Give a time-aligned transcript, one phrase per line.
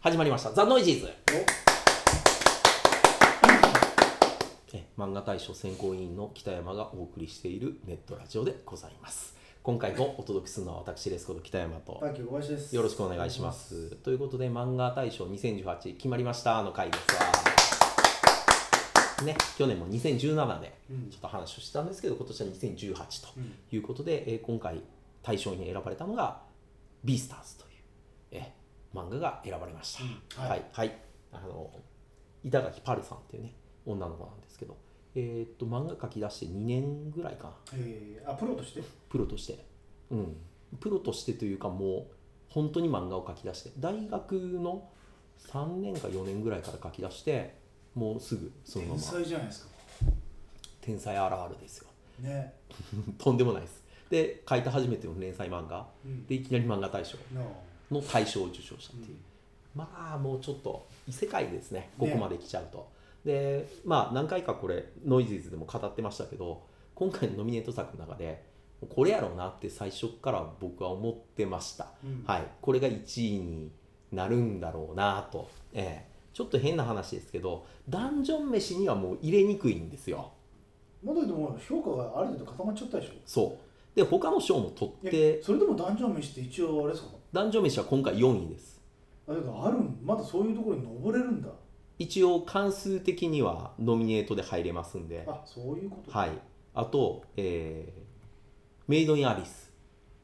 [0.00, 0.52] 始まりました。
[0.52, 1.12] ザ・ノイジーズ。
[4.72, 9.34] え漫画大賞選考委員の北山がお送りしているネットラジオでございます。
[9.62, 12.00] 今回もお届けするのは私レスコと北山と。
[12.74, 13.90] よろしくお願いします。
[13.96, 17.20] ということで漫画大賞2018決まりましたの回ですわ。
[19.26, 21.10] ね去年も2017でうん。
[21.10, 23.52] ちょっと話をしたんですけど今年は2018とうん。
[23.70, 24.80] いうことで、えー今回
[25.22, 26.40] 大賞に選ばれたのが
[27.04, 27.70] 「ビースターズ」という、
[28.32, 28.59] えー
[28.94, 30.98] 漫画が選ばれました、うんはい、はい。
[31.32, 31.70] あの
[32.44, 33.54] 板垣パルさんっていうね
[33.86, 34.76] 女の子なんですけど。
[35.14, 37.54] えーっと漫画描き出して2年ぐらいかな。
[37.74, 38.82] えー、あ、プロとして？
[39.08, 39.64] プロとして。
[40.10, 40.36] うん。
[40.78, 42.14] プロとしてというかもう
[42.48, 43.72] 本当に漫画を描き出して。
[43.78, 44.88] 大学の
[45.48, 47.56] 3年か4年ぐらいから描き出して
[47.94, 49.70] もうすぐそのま天ま才じゃないですか。
[50.80, 51.88] 天才あるあるですよ。
[52.20, 52.54] ね。
[53.18, 53.82] とんでもないです。
[54.10, 55.88] で書いた初めての連載漫画。
[56.04, 56.26] うん。
[56.26, 57.18] でいきなり漫画大賞。
[57.34, 57.62] の。
[57.90, 59.16] の大賞を受賞したっていう、
[59.74, 61.90] まあもうちょっと異世界ですね。
[61.98, 62.88] ここまで来ちゃうと、
[63.24, 66.62] でまあ何回かこれノイズーズでも語ってましたけど
[66.94, 68.42] 今回のノミネート作の中で
[68.88, 72.24] これやろうなって最初から僕は思ってました、うん。
[72.26, 72.46] はい。
[72.60, 73.70] これが1位に
[74.10, 76.10] なるんだろうなと、ええ。
[76.32, 80.32] ちょっと変な話ですけどダンジョン飯にはもう入れにくいんですよ。
[81.04, 83.12] まだでも評価がある程度固まっちゃったでしょ。
[83.26, 83.58] そ
[83.94, 83.96] う。
[83.96, 87.10] で他の賞も取っえてそれでもダンジョン飯って一応あれですか？
[87.32, 88.80] ダンジョン飯は今回4位です。
[89.28, 91.48] あ、だからあるん、まだそういうところに登れるんだ。
[91.98, 95.24] 一応関数的にはノミネートで入れますんで。
[95.28, 96.10] あ、そういうこと。
[96.10, 96.30] はい。
[96.74, 98.10] あと、えー
[98.88, 99.70] メイド・イン・アビス。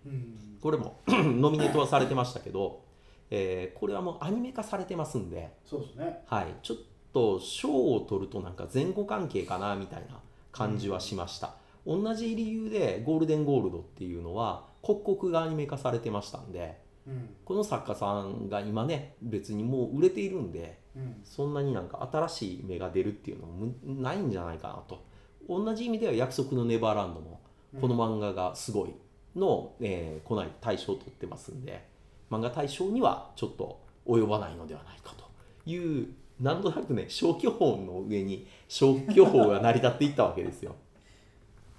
[0.05, 0.59] うん。
[0.61, 2.83] これも ノミネートはされてましたけど、
[3.31, 6.23] えーこれはもうアニメ化されてますんで、そうですね。
[6.27, 6.77] はい、ちょっ
[7.13, 10.19] と賞を取るとなんか前後関係かなみたいな
[10.51, 11.55] 感じはしました、
[11.87, 17.29] 同じ理由でゴールデンゴールドっていうのは刻々がアニメ化されてましたんでうん。
[17.45, 21.21] この作家さんが今ね別にもう売れているんでうん。
[21.25, 25.05] そんなになんか新しい芽が出るっていうのもむないんじゃないかなと
[25.49, 27.41] 同じ意味では約束のネバーランドも
[27.81, 28.95] この漫画がすごい
[29.37, 31.87] の、えー、こない大賞を取ってますんで
[32.31, 35.25] 漫画大賞にはちょっと及ばないのではないかと
[35.71, 36.09] いう
[36.41, 40.75] なんとなくね消去法の上に消去法が成り立っていったわけですよ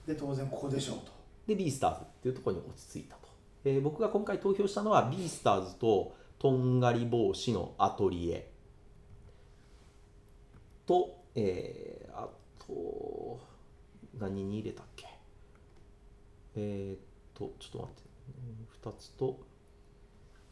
[0.08, 1.12] で、当然ここでしょうと。
[1.46, 3.17] でビースターズっていうところに落ち着いたと、
[3.68, 8.50] えー僕が今回投票したのはビースターズととんがり帽子のアトリエ。
[10.86, 12.30] と、えーあ
[12.66, 13.40] と
[14.18, 15.06] 何に入れたっけ？
[16.56, 17.00] えーっ
[17.34, 18.90] とちょっと待って。
[18.90, 19.38] 2つと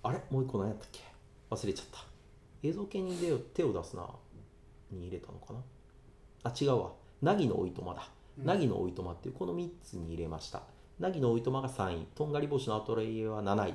[0.03, 0.21] あれ？
[0.29, 0.99] もう一個何やったっけ？
[1.49, 1.99] 忘れちゃった。
[2.63, 3.15] 映像系に
[3.53, 4.09] 手を出すな。
[4.91, 5.59] に入れたのかな？
[6.43, 6.91] あ違うわ。
[7.21, 8.09] 凪のおいとまだ。
[8.43, 10.63] 凪のおいとまっていうこの3つに入れました
[11.00, 13.73] 凪のおいとまが3位とんがり帽子のアトリエは7位。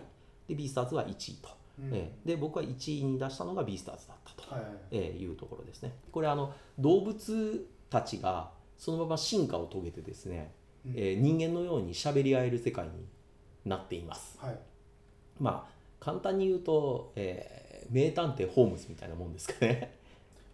[0.48, 1.48] でビースターズは1位と、
[1.78, 1.90] うん。
[1.94, 4.64] えーで僕は1位に出したのがビースターズだったと、はい。
[4.90, 5.92] えーいうところですね。
[6.10, 10.52] これあの動物たちがそのまま進化を遂げてですね、
[10.86, 10.92] うん。
[10.96, 12.92] えー人間のように喋り合える世界に
[13.64, 14.38] なっています。
[14.40, 14.58] はい。
[15.38, 17.60] まあ簡単に言うと、えー
[17.90, 19.96] 名探偵ホームズみたいなもんですかね。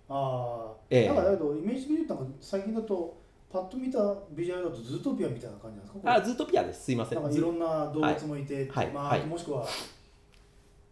[0.09, 1.07] ああ、 ええ。
[1.09, 3.15] なんかだけどイメージで言うと最近だと
[3.51, 3.99] パッと見た
[4.33, 6.15] ビジュアルだとズートピアみたいな感じなんですか？
[6.15, 6.85] あズートピアです。
[6.85, 7.23] すいません。
[7.23, 8.95] なんかいろんな動物もいて、まあ、はい。
[8.95, 9.67] はいあともしくは、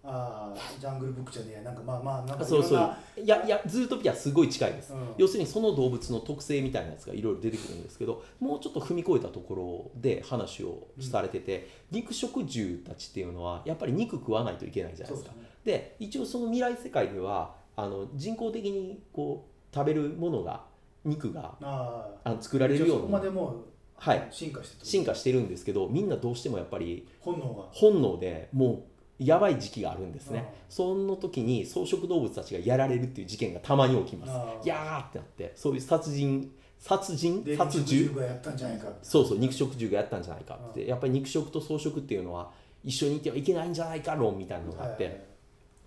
[0.06, 4.98] あージャングルブックじゃねえやなんかまあまあなんかそうんそうないやいやズートピアすごい近いです、うん。
[5.16, 15.32] 要するにその動物の特性みたいなやつがいろいろ出てくるんですけどもうちょっと踏み越えたところで話をされてて、肉食獣たちっていうのはやっぱり肉食わないといけないじゃないですか。
[15.32, 15.48] ですね。
[15.64, 20.62] で一応その未来世界ではあの人工的にこう食べるものが
[21.04, 23.54] 肉がああの作られるよそうこにまでもう
[23.96, 24.28] はい。
[24.30, 27.64] 進化して進化してるんですけどみんなどうしてもやっぱり本能が。
[27.72, 28.86] 本能でも
[29.20, 30.38] うやばい時期があるんですね。
[30.38, 34.68] うんその時に草食動物たちがやられるっていう事件がたまに起きます。
[34.68, 36.50] やーってなってそういう殺人
[36.80, 37.44] 殺人？
[37.44, 40.86] で殺肉獣獣がやったんじゃないかそうそう肉食獣がやったんじゃないかって。
[40.86, 42.50] やっぱり肉食と草食っていうのは
[42.82, 45.33] 一緒にいてはいけないんじゃないか論みたいなのがあって、はいはいはい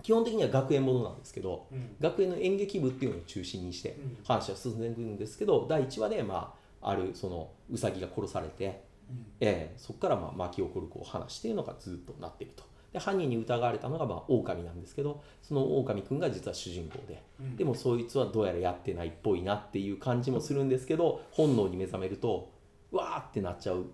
[0.07, 1.97] 基本的には学園ものなんですけどうん。
[1.99, 4.17] 学園の演劇部っていうのを中心にしてうん。
[4.25, 9.25] 話は進んでいくんですけど第1話で、まあ、あるそのウサギが殺されて、うん。
[9.41, 12.63] ええそこからまあ巻き起こるこう話っていうのがずっとなっていると。
[12.93, 17.21] で犯人に疑われたのがまあ狼なんですけどその狼くんが実は主人公で。
[17.41, 17.57] うん。
[17.57, 22.49] でもそいつはどうやらやってないっぽいなっていう感じもするんですけど本能に目覚めると
[22.93, 23.87] わーってなっちゃう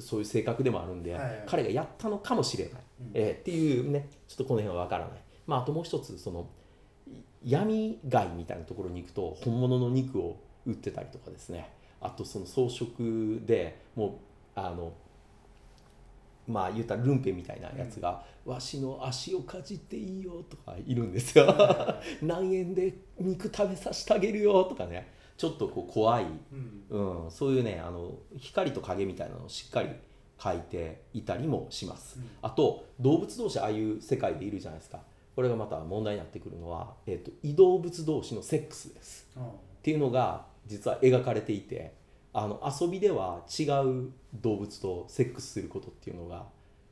[0.00, 3.10] そういう性格でもあるんで、はいはい彼がやったのかもしれない、うん。
[3.14, 6.48] えーっていうねちょっとこの辺は分からない、まあ、あともう一つその
[7.06, 11.70] い闇街みたいなところに行くと本物の肉を売ってたりとかですね。
[12.00, 12.86] あとその装飾
[13.46, 14.10] でもう
[14.54, 14.92] あの
[16.46, 21.46] まあ言ったらルンペみたいなやつが「わしの足をかじっていいよ」とかいるんですよ。
[21.46, 25.14] は何円で肉食べさせてあげるよとかね。
[25.36, 26.24] ちょっとこう怖い、
[26.90, 27.24] うん。
[27.24, 29.90] うん、そういうねあの光と影みたいなのをしっかり
[30.38, 32.28] 描いていたりもします、うん。
[32.42, 35.00] あと動物同士ああいう世界でいるじゃないですか
[35.36, 39.28] これがまた問題になってくるのは、えー、と移動物同士のセックスです。
[39.36, 39.48] うんっ
[39.86, 41.94] ていうのが実は描かれていて
[42.32, 46.46] あの遊びでは違う動物とセックスすることっていうのが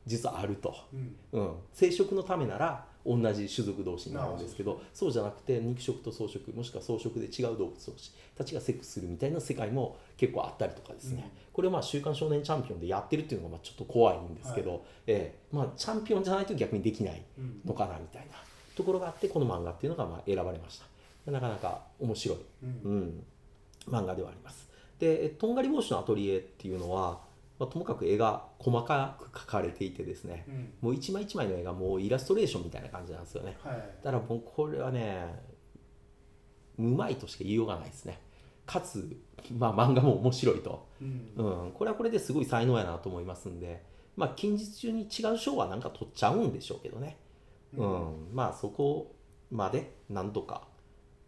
[0.05, 1.15] 実はあると、うん。
[1.33, 18.33] うん、生殖のためなら同じ種族同士になるんですけどそうじゃなくて肉食と草食もしくは草食で違う動物同士たちがセックスするみたいな世界も結構あったりとかですね、これまあ「週刊少年チャンピオン」でやってるっていうのがまあちょっと怖いんですけど、ええまあ、チャンピオンじゃないと逆にできないうんのかなみたいな
[18.75, 20.85] ところがあってこの漫画っていうのがまあ選ばれました。
[21.31, 22.91] なかなか面白いうん。
[22.91, 23.23] うん、
[23.87, 24.69] 漫画ではあります。
[24.99, 27.19] で、えとんがり帽子のアトリエっていうのは、
[27.57, 30.73] まあ、ともかく絵が細かく描かれていてですね、うん。
[30.81, 33.57] もう一枚一枚の絵がもうイラストレーションみたいな感じなんですよね。
[33.63, 33.75] はい。
[34.03, 35.25] だからもうこれはね、
[36.77, 38.19] うまいとしか言いようがないですね。
[38.65, 39.15] かつ、
[39.57, 41.31] まあ、漫画も面白いと、うん。
[41.35, 43.83] うん、これはこれですごい才能やなと思いますんで、
[44.17, 47.17] まあ、近日中に違う賞はなんか取っちゃうんでしょうけどね。
[47.77, 49.13] うん、まあそこ
[49.51, 50.67] までなんとか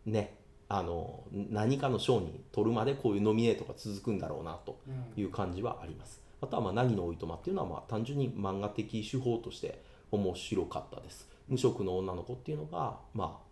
[0.06, 0.38] ね
[0.70, 5.22] あの何かの賞に取るまでこういうノミネートが続くんだろうなとうん。
[5.22, 6.22] いう感じはあります。
[6.42, 9.82] あとはまあ凪のおいとまっていうのはまあ単純に漫画的手法として
[10.12, 11.28] 面白かったです。
[11.48, 13.48] 無職の女の子っていうのがまあ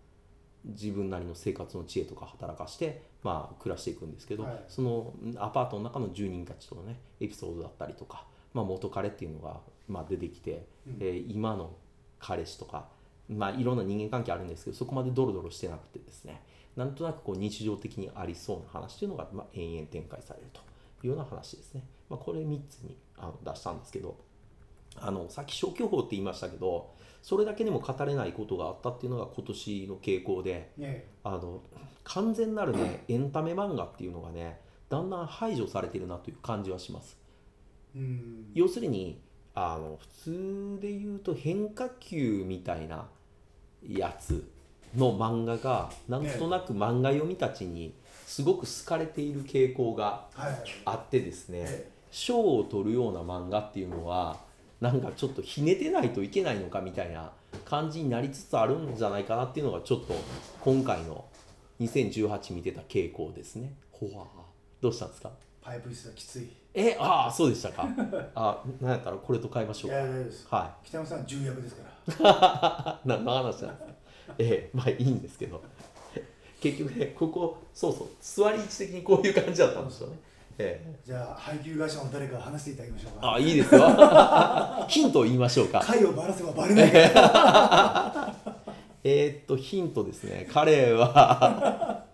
[0.66, 4.64] 自分なりの生活の知恵とか働かしてまあ暮らしていくんですけど、はい。
[4.68, 10.98] そのアパートの中の住人たちとのねエピソードだったりとか、まあ、元彼っていうのがまあ出てきて、うん。
[11.00, 11.72] えー今の
[12.18, 12.88] 彼氏とか、
[13.30, 16.42] まあ、いろんな人間関係あるんですけどそこまでドロドロしてなくてですね
[16.76, 20.62] なんとなくこう日常的にありそうな話というのが、まあ、延々展開されると
[21.04, 24.18] いうような話ですね、まあ、これ3つにあの出したんですけど
[24.98, 31.62] あのさっき消去法って言いましたけどそれだけでも語れないことがあったっていうのが今年の傾向でねあの
[32.04, 37.18] 完全なるねエンタメ漫画っていうのがねだんだん排除されてるなという感じはします。
[37.96, 38.52] うん。
[38.54, 39.20] 要するに
[39.56, 43.08] あの普通で言うと変化球みたいな
[43.88, 44.48] やつ
[44.96, 47.94] の漫画がなんとなく漫画読みたちに
[48.26, 50.56] すごく好かれている傾向がはい。
[50.86, 54.38] あってですねえ賞を取るような漫画っていうのは
[54.82, 57.32] なんかちょっとひねてないといけないのかみたいな
[57.66, 60.14] 感じになりつつあるんじゃないかなっていうのがちょっと
[60.62, 61.26] 今回の
[61.80, 63.74] 2018見てた傾向ですね。
[63.92, 64.26] ほわ
[64.82, 65.32] どうしたんですか？
[65.62, 66.44] パイプ椅子はきつい。
[66.44, 67.88] いえああそうでしたか。
[68.36, 70.56] あなんやったらこれと変えましょうか。
[70.58, 71.84] は北山さんは重役ですか
[72.24, 73.00] ら。
[73.04, 73.95] い 何の話なんですか？
[74.38, 75.62] ええまあいいんですけど。
[76.62, 80.18] 結局ねここそうそう座り位置的にこういう感じだったんですよね。
[80.58, 80.96] ええ。
[81.06, 83.34] じゃあ配給会社の誰か話していただきましょうか。
[83.34, 83.82] あいいですよ。
[84.90, 85.80] ヒントを言いましょうか。
[85.86, 86.88] 回をばらせばバレない
[89.04, 90.48] えーっとヒントですね。
[90.52, 92.06] 彼は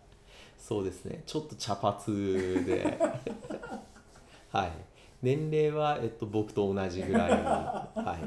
[0.57, 1.23] そうですね。
[1.25, 1.95] ちょっと茶髪
[2.65, 2.97] で。
[4.51, 4.71] はい。
[5.21, 8.17] 年齢は、えっと、僕と同じぐらい、は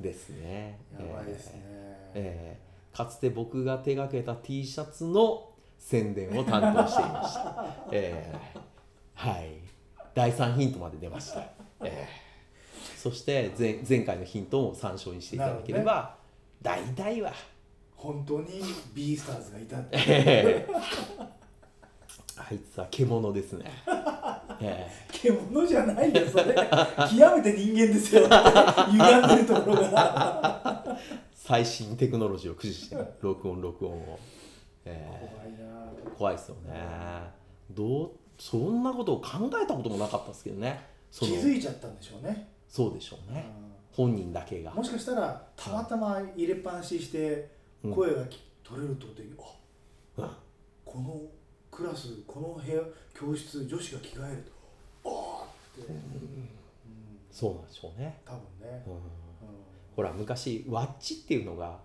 [0.00, 0.78] い、ですね。
[0.92, 1.62] やばいですね、
[2.14, 5.48] えーかつて僕が手掛けた T シャツの
[5.78, 8.60] 宣伝を担当していました、 えー
[9.14, 9.50] はい。
[10.14, 11.42] 第3ヒントまで出ました、
[11.84, 12.30] えー
[13.00, 16.16] そして前前回のヒントも参照にしていただければ、
[16.60, 17.32] 大体は。
[17.96, 18.62] 本当に
[18.94, 19.96] B スターズがいたって。
[19.96, 20.68] ええ
[22.36, 23.72] あいつは獣ですね。
[24.60, 26.54] え獣じゃないよそれ。
[26.54, 28.28] 極めて人間ですよ。
[28.90, 30.62] 歪んでるところが。
[30.66, 30.69] え
[31.50, 34.20] 最新テクノロジーを駆使して録音録音を、
[34.84, 35.58] え怖いな
[36.06, 36.80] え怖いですよね。
[37.72, 40.86] どうそんなことを考えたこともなかったですけどね。
[41.10, 43.50] そ気のづいちゃったんでしょうね、そうでしょうね。
[43.90, 44.70] 本人だけが。
[44.70, 44.76] うん。
[44.76, 47.50] もしかしたらたまたま入れっぱなしして
[47.82, 47.94] うん。
[47.94, 49.24] 声がき取れるとって
[50.18, 50.30] あうん。
[50.84, 51.20] この
[51.68, 52.80] クラスこの部屋
[53.12, 54.44] 教室女子が着替える
[55.02, 55.10] と。
[55.10, 56.48] ああって、うん。
[57.28, 58.20] そうなんでしょうね。
[58.24, 59.00] 多分ね、うんうん
[60.00, 61.78] ほら昔ワッチっていうのが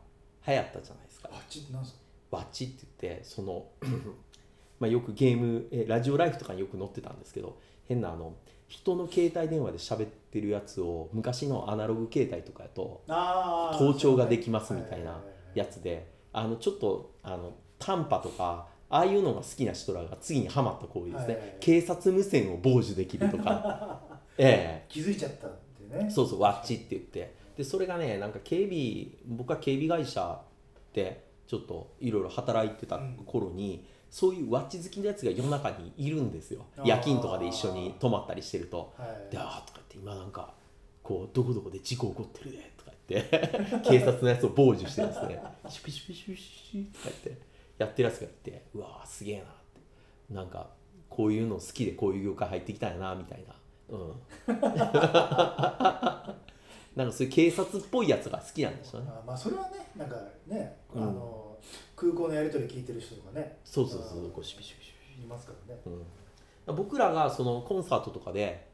[0.48, 1.30] 流行ったじゃないですか。
[1.34, 1.98] あっちってなんすか？
[2.32, 3.66] ワッチって言ってその
[4.80, 7.58] まあよくゲームえラジオライフとかによく載ってたんですけど
[7.90, 8.36] 変なあの
[8.70, 13.02] 人の携帯電話で喋ってるやつを昔のアナログ携帯とかやと
[13.78, 15.20] 盗聴ができますみたいな
[15.54, 24.00] やつであのちょっとあの短波とかああいうのが好きな人らが次にはまった行為ですね、警察無線を傍受できるとか。
[24.38, 24.86] ええ。
[24.88, 25.52] 気づいちゃったっ
[25.90, 26.10] てね。
[26.10, 30.42] そうそうワッチって言ってでそれがねなんか警備僕は警備会社
[30.94, 36.66] でちょっといろいろ働いてた頃に、そういうワッチ好きなやつが世の中にいるんですよ。
[36.84, 38.94] 夜勤とかで一緒に泊まったりしてると。
[38.98, 39.32] はい。
[39.32, 40.54] であーとかって今なんか
[41.04, 43.82] こうどこどこで事故起こってるでとか言って。
[43.88, 45.40] 警察のやつを傍受してですね。
[45.70, 47.42] シュピシュピシュピシュとか言って
[47.78, 50.70] やってるやつがいてうわーすげえなってなんか
[51.10, 53.56] こういうの好きでこういう業界入ってきたんやなみたいな
[53.90, 54.14] うん
[56.96, 59.08] なんかそういう警察っぽいやつが好きなんでしょうね。
[59.10, 60.16] あまあそれはねなんか
[60.48, 61.04] ね、うん。
[61.04, 61.58] あの
[61.96, 63.58] 空港のやり取り聞いてる人とかね。
[63.64, 65.82] そうそうそうこうシュピシュピシュいますからね。
[66.66, 68.65] うん、僕らがそのコンサートとかで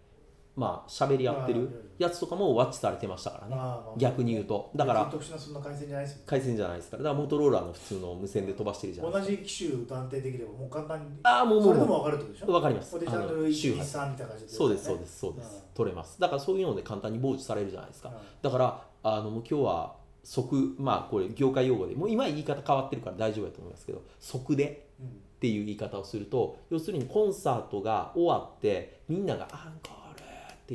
[0.56, 3.56] まあ喋り合ってるやつとかもワッチされてましたからね。
[3.58, 4.70] ああ逆に言うと。
[4.76, 7.04] だから特殊なそんな回線じゃないですよ回線じゃないですから。
[7.04, 9.32] だからモトローラーの普通の無線で飛ばしてるじゃないですか。
[9.32, 12.46] 同じ機種断定できればもう簡単にああもうもそうれでもも分かるってことでしょ？
[12.48, 12.92] う分かります。
[12.92, 15.20] ここでチャンネルあの周波123みたいな感じで、そうですそうです。
[15.20, 16.20] そうです、取れます。
[16.20, 18.16] だからそういうので簡単に傍受されるじゃないですか、うん。
[18.42, 25.08] だからあのもう今日は即まあこれ業界用語でもう今言い方変わってるから大丈夫だと思いますけど即でうん。
[25.08, 25.10] っ
[25.42, 30.01] ていう言い方をすると要するにコンサートが終わってみんなが「アンコール!」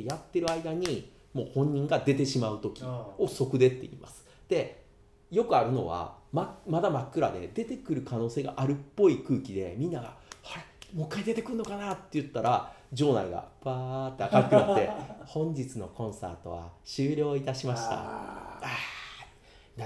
[0.01, 4.23] ってやってる間にもう本人が出てしまう時を即出って言います。
[4.47, 4.85] で
[5.31, 10.63] よくあるのはままだ真っ暗で出てくる可能性があるっぽい空気でみんなが「あれ
[10.97, 14.89] もう一回出てくるのかな?」って言ったら場内がパーって明るくなって
[15.25, 18.67] 「本日のコンサートは終了いたしました」ああ。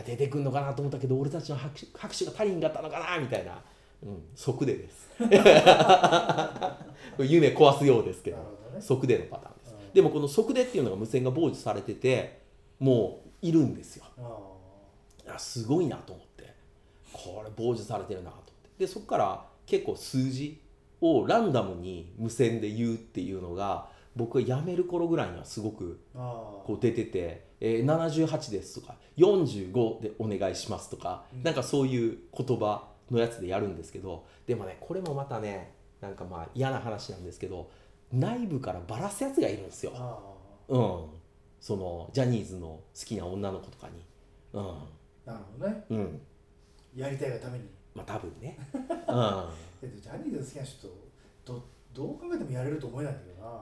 [0.06, 3.62] 出てくんのかなと思ったけど俺たちの拍手拍手が足りんかったのかなみたいな、
[4.04, 5.10] うん、即でです。
[7.20, 8.38] 夢壊すようですけど
[8.72, 8.82] どね。
[8.82, 9.56] 即でのパターン
[9.94, 12.42] でもこの即でっていうのが無線が傍受されてて
[12.80, 14.06] もういるんですよ。
[14.18, 16.54] ああすごいなと思って。
[17.12, 18.70] これ傍受されてるなと思って。
[18.80, 20.62] でそこから結構数字
[21.02, 31.44] をランダムに無線で言うっていうのが僕が辞める頃ぐらいにはすごくこう出てて、えー、78ですとか45でお願いしますとか、うん。
[31.44, 37.70] なんかそういう言葉のやつでやるんですけどでもねこれもまたねなんかまあ嫌な話なんですけど
[38.14, 40.20] 内部からバラすやつがいるんですよ、あ
[40.68, 41.06] うん、
[41.60, 44.04] そのジャニーズの好きな女の子とかに、
[44.54, 44.76] うー
[45.26, 45.86] なるほどね。
[45.90, 46.22] んうん、
[46.96, 47.66] やりたいがために。
[47.94, 48.80] まあ多分ね、 うん、
[49.82, 50.88] えジャニーズ好きな人
[51.44, 51.62] ど
[51.94, 53.62] どう考えてもやれると思えないんだけどな。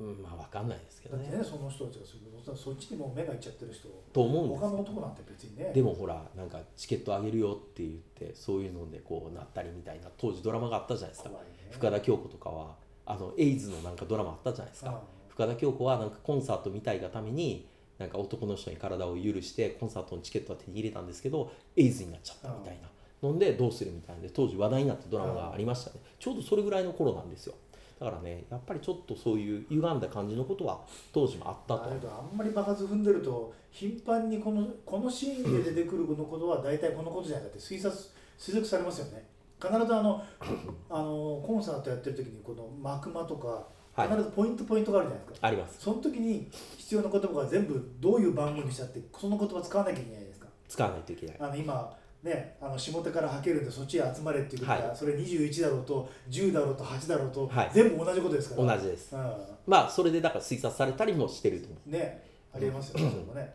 [0.00, 1.24] うん、まあ分かんないですけどね。
[1.24, 2.06] だってねその人たちが
[2.44, 3.88] そそっちにもう目がいっちゃってる人。
[4.12, 4.68] と思うんですよ。
[4.68, 5.72] 他の男なんて別にね。
[5.72, 11.30] でもほらなんかチケットあげるよって言ってそういうのでこうなったりみたいな当時ドラマがあったじゃないですか。
[11.30, 11.36] ね。
[11.70, 12.76] 深田恭子とかは
[13.10, 14.90] あのエイズのなんかドラマあったじゃないですか。
[14.90, 17.66] あ深田恭子はなんかコンサート見たいがために
[17.98, 22.88] なんか男の人に体を許してコンサートのチケットは手に入れたんですけどエイズになっちゃったみたいな。
[23.22, 24.20] のでどうするみたいな。
[24.20, 25.96] んで当時話題になったドラマがありましたね。
[26.18, 27.54] ちょうどそれぐらいの頃なんですよ。
[27.98, 30.80] だからねやっぱりちょっとそういう歪んだ感じのことは
[31.12, 31.90] 当時もあったと。
[31.90, 37.92] だけどあんまり場数踏んでると頻繁にこのこのシーンで出てくるこのことは大体このことじゃないかって推察
[38.38, 39.28] 推測されますよね
[39.60, 40.22] 必ずあの
[40.88, 44.08] あのコンサートやってる時にこの幕間とかはい。
[44.08, 45.80] 必ずポイントポイントがあるじゃないですか、あります。
[45.80, 50.46] その時に必要な言葉が全部どういう番号にしたってその言葉使わなきゃいけないですか。
[50.68, 51.36] 使わないといけない。
[51.40, 57.70] あの今ねあの下手から吐けるんでそっちへ集まれっていうことは、はそれ21だろうと10だろうと8だろうと、はい。
[57.72, 58.76] 全部同じことですから。
[58.76, 59.14] 同じです。
[59.14, 59.18] う
[59.66, 61.88] まあそれでだから推察されたりもしてると思う。
[61.88, 63.54] ん、ねありえますよね、それもね、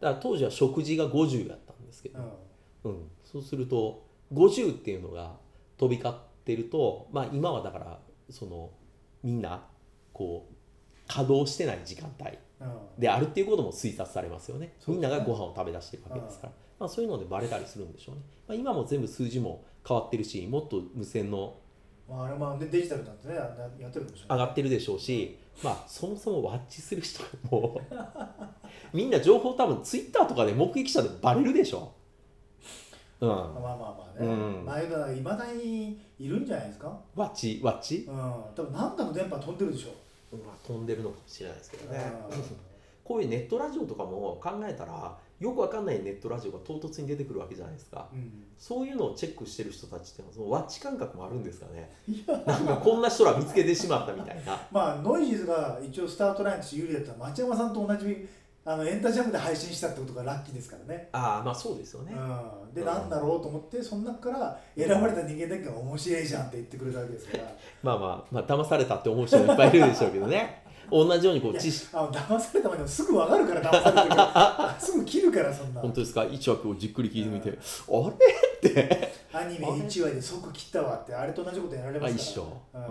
[0.00, 2.18] だから当時は食事が50やったんですけど、
[2.84, 2.92] うん。
[2.92, 5.34] うん、そうすると50っていうのが
[5.78, 7.98] 飛び交ってるとまあ今はだから
[8.30, 8.70] その
[9.22, 9.64] みんな
[10.12, 10.54] こう
[11.08, 13.00] 稼働してない時間帯うん。
[13.00, 14.72] であるっていうことも推察されますよね。
[14.86, 14.94] ね。
[14.94, 21.56] んながご飯を食べ出してるわけですから、まあ、そういうのでバレたりするんでしょうね、まあ、今も全部数字も変わってるしもっと無線の
[22.08, 27.80] まあ、あれまあでデジタルなんてねややってるかもしれない上がってるでしょうし、まあ、そもそもワッチする人も
[28.94, 31.92] みんな情報多分ツイッターとかで目撃者でバレるでしょ。
[33.20, 34.30] うん、まあまあまあまあね、う
[34.62, 34.64] ん。
[34.64, 34.82] まあ
[35.12, 36.98] いまだにいるんじゃないですか？
[37.14, 37.60] ワッチ？
[37.62, 38.14] ワッチ、うん。
[38.54, 42.12] 多分何かの電波飛んでるでしょまあ、飛んでるのかもしれないですけどね。
[42.30, 42.42] うん。
[43.04, 48.08] こういうネットラジオとかも考えたらよくわかんないネットラジオが唐突に出てくるわけじゃないですか。
[48.12, 48.44] うん。
[48.58, 51.96] そういうのをチェックしてる人たちってそのワッチ感覚もあるんですかね。
[52.08, 52.36] いや。
[52.44, 54.60] なんかこんな人ら見つけてしまったみたいな。
[54.72, 58.28] まあノイジーズが一応スタートラインとして有利だったら町山さんと同じ
[58.68, 61.08] あのエンタジャムで配信したってことがラッキーですからね。
[61.12, 62.12] ああまあそうですよね。
[62.12, 62.86] うん、で、うん。
[62.86, 67.44] なんだろうと思ってその中から選ばれた人間だけが面白いじゃんって言ってくれたわけですから。
[67.84, 70.64] まあまあまあ騙されたって思う人もいっぱいいるでしょうけどね。
[70.90, 76.24] 同じようにこいうや知識あの騙されたまでもすぐ分かるから騙されてるからすぐ切るからそんな本当ですか？
[76.24, 77.52] 一枠をじっくり聞いてみて、あ
[78.62, 78.70] れ？
[78.70, 79.12] って。
[79.32, 82.24] アニメ1話で即切ったわってあれと同じことやられますから。
[82.24, 82.42] 一緒、
[82.74, 82.80] うん。
[82.80, 82.90] ああ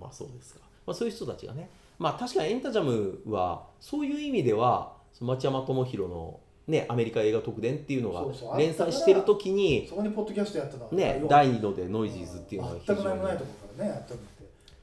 [0.00, 1.70] まあそうですか、まあ、そういう人たちがね。
[1.98, 8.24] まあ確かにエンタジャムはそういう意味では町山智浩のねアメリカ映画特電っていうのが
[8.58, 14.34] 連載してる時にそこにポッドキャストやったね第二のでノイジーズっていうのが全く何もないところからねやったのって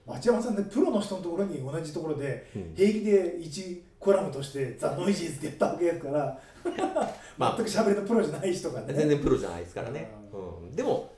[0.06, 2.74] 町山さんねプロの人のところに同じところでうん。
[2.76, 6.40] 平気で1コラムとしてザ・ノイジーズってやったわけですから。
[7.38, 7.56] まあ。
[7.58, 8.94] 全く喋りのプロじゃない人がね。
[8.94, 11.12] 全然プロじゃないですからね、うん、でも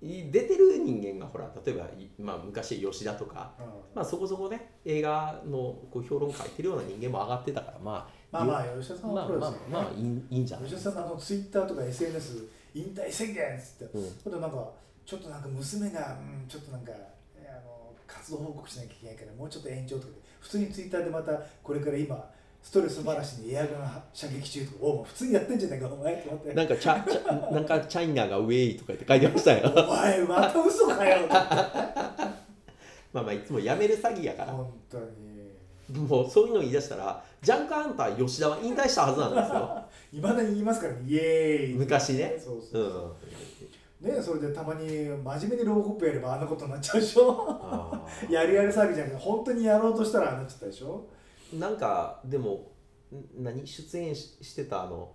[0.00, 3.66] い出てる人間がほら例えば、いまあ、昔吉田とか、うん。
[3.94, 10.70] まあ、そこそこね映画のこう評論書いてるような人間も上がってたからまあまあまあ吉田さんまあまあはプロですよね、まあいいいいんじゃない？
[10.70, 14.68] 吉田さんのあのツイッターとか SNS 引退宣言っつって、うんあとなんか
[15.06, 16.90] ちょっとなんか娘が、うん、ちょっとなんか
[17.36, 20.14] えあの活動報告しなきゃいけないからもうちょっと延長とかで。
[20.40, 22.22] 普通にツイッターでまたこれから今
[22.62, 26.54] ストレス話にエアガン射撃中とかお前普通にやってんじゃないかお前と思って。
[26.54, 31.26] なんかチャチャなんかチャイナがウェイとか言って書いてましたよお前また嘘かよ。
[33.12, 34.52] まあまあいつもやめる詐欺やから。
[34.52, 35.04] 本当に
[35.92, 39.84] もうそういうの言い出したらジャンクハンター吉田は引退したはずなんですよ。
[40.12, 41.00] いまだに言いますからね。
[41.06, 42.36] イエーイ昔ね。
[42.42, 42.90] そうそうう。
[44.02, 44.10] そん。
[44.10, 48.06] う、ねそれでたまに真面目にロボコップやればあんなことになっちゃうでしょ。
[48.30, 51.06] やるやる騒ぎじゃなくて本当にやろうとしたらああなっちゃったでしょ。
[51.54, 52.50] なんかでも
[53.12, 55.12] ん何出演ししてたあの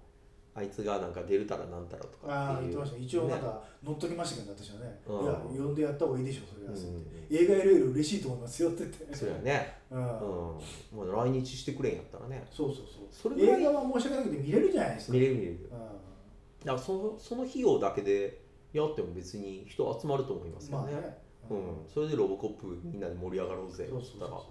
[0.55, 2.97] あいつがなんか出るたらなんたらとかああ言ってました。
[2.97, 3.43] ね一応なんね。
[3.47, 5.23] か乗っときましたけど私はね、うん。
[5.23, 7.05] いや呼んでやった方がいいでしょそれは、うん。
[7.29, 9.15] 映画やるより嬉しいと思いますよって言って。
[9.15, 10.01] それはねうん。
[10.01, 10.07] うん。
[10.07, 12.47] もう来日してくれんやったらね。
[12.51, 13.07] そうそうそう。
[13.11, 15.13] それぐらい映画は申し訳ないけど見れるじゃないですか。
[15.13, 15.69] 見れる見れる。
[15.71, 18.41] うだからそのその費用だけで
[18.73, 21.17] やっても別に人集まると思いますん、まあよね,、ね
[21.49, 21.59] うん。
[21.91, 24.41] それでロボコップみんなで盛り上がろうぜそうたら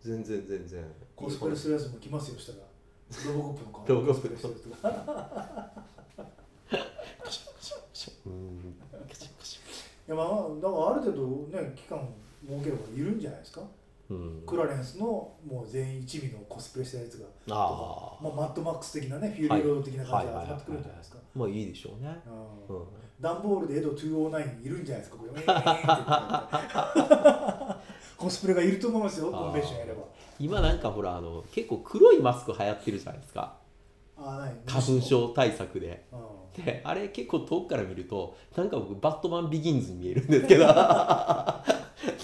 [0.00, 2.58] 全然全然コスプレするやつも来ますよしたら。
[3.32, 5.72] ロボコップの顔ロボコップコスプレしてる人が
[8.26, 8.74] うん。
[10.08, 12.08] いやまあだからある程度ね期間
[12.48, 13.60] 設ければいるんじゃないですか、
[14.10, 14.42] うん。
[14.46, 21.18] クラレンスのもう全員一味のコスプレしたやつがああまあ、マッドマックス的なねフューリーロード的な感じで集まってくるんじゃないですか。
[21.34, 22.16] まあいいでしょうね。
[22.68, 22.76] うん。
[22.76, 22.86] うん。
[23.20, 27.76] 段ボールでエド209いるんじゃないですかこれウィー
[28.16, 30.02] コスプレがいると思いますよコンベンションやれば。
[30.38, 33.56] 今なんかほらあの結構黒いマスク流行ってるじゃないですか。
[34.16, 36.04] あ花粉症対策で。
[36.12, 40.66] うんであれ結構遠くから見るとなんか僕バットマンビギンズに見えるんですけど。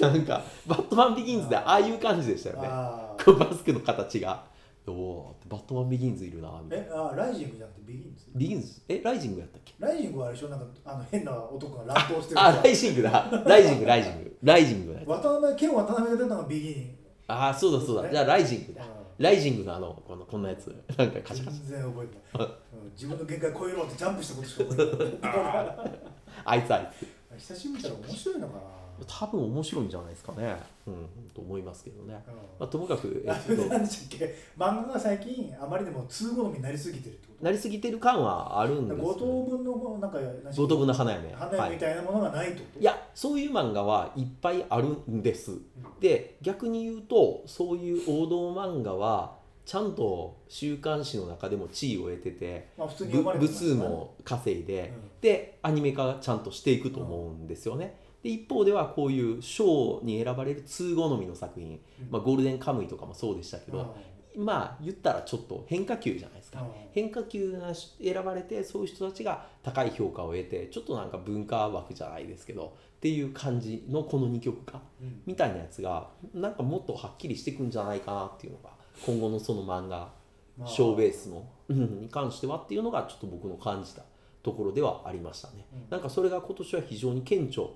[0.00, 2.68] なんかバットマンビギンズでああいう感じでしたよね。
[2.70, 4.44] あこうマスクの形が。
[4.86, 6.86] おおバットマンビギンズいるなみたいな。
[6.86, 8.24] えあライジングじゃなくてビギンズ？
[8.34, 8.82] ビギンズ？
[8.88, 9.72] えライジングやったっけ？
[9.78, 10.48] ライジングはあれでしょ？
[10.50, 13.42] なんかあの変な男が乱闘してるあライジングだ。
[13.46, 14.36] ライジングライジング。
[14.42, 16.94] ライジングだ渡辺謙渡辺が出たのがビギン。
[17.26, 18.10] ああそうだそうだ。
[18.10, 18.84] じゃあライジングだ。
[18.84, 20.66] うんライジングのあのこのこんなやつ。
[20.98, 21.58] なんかカチャカチ。
[21.58, 22.50] ャ全然覚えてない、う
[22.88, 26.00] ん、自分の限界超えろってジャンプしたことしか覚えてない。
[26.44, 27.06] あいつあいつ。
[27.38, 28.62] 久しぶりに見たら面白いのかな、
[29.06, 30.56] 多分面白いんじゃないですかね。
[30.86, 30.94] うん
[31.34, 32.34] と思いますけどね、うん。
[32.60, 33.52] まあ、ともかくえあっと。
[33.66, 34.34] 何でしたっけ？
[34.56, 37.44] 漫画が最近あまりにも通好みになりすぎてるってこと？
[37.44, 40.18] なりすぎてる感はあるんです五等分のなんか
[40.54, 45.58] 五等分の花嫁花嫁みたいなものがないってこと、いやそういう漫画はいっぱいあるんです。
[46.00, 55.20] で逆に言うとそういう王道漫画はちゃんと週刊誌の中でも地位を得ててまあ普通にぶ部数も稼いで、うん。
[55.22, 57.96] でアニメ化ちゃんとしていくと思うんですよね。
[58.24, 61.78] で一方ではこういう賞に選ばれる通好みの作品、うん。
[62.10, 63.94] まあ、ゴールデンカムイとかもそうでしたけど、
[64.34, 66.68] まあ言ったらちょっと変化球じゃないですか、うん。
[66.92, 75.20] 変化球が選ばれてそういう人たちが高い評価を得てちょっとなんか文化枠じゃないですけどっていう感じのこの2曲かうん。
[75.26, 78.70] みたいなやつがなんかもっとはっきりしていくんじゃないかなっていうのが
[79.04, 80.10] 今後のその漫画
[80.58, 80.68] まあ。
[80.68, 84.02] 小ベースの、うんに関してはっていうのがちょっと僕の感じた
[84.42, 85.86] ところではありましたね、うん。
[85.90, 87.66] なんかそれが今年は非常に顕著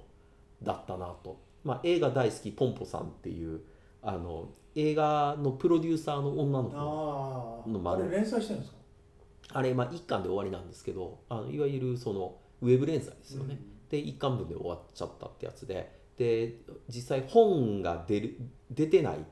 [0.62, 3.61] だったなと、まあ、映画大好きポンポさんっていう
[4.03, 8.79] あの映画のプロデューサーの女の子あのああれ連載してるんですか？
[9.59, 15.97] あれまあ1巻で終わりなんですけどあのいわゆるそのウェブ連載ですよね、で1巻分で終わっちゃったってやつで。
[16.18, 18.37] で実際本が出る
[18.73, 19.25] 出てない、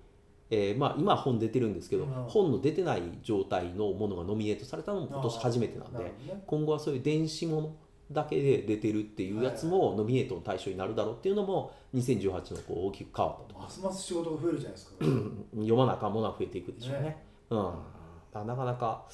[0.50, 2.10] えーまあ、今は本出てるんですけど、うん。
[2.28, 6.12] 本の出てない状態のものがノミネートされたのも今年初めてなんでね。
[6.46, 7.76] 今後はそういう電子もの
[8.10, 13.58] だけで出てるっていうやつもノミネートの対象になるだろうっていうのも2018のこう大きく変わったと。
[13.58, 15.04] ますます仕事が増えるじゃないですか。
[15.54, 17.00] 読まなあかんものは増えていくでしょうね。
[17.00, 17.58] ねうん、
[18.32, 19.06] なかなか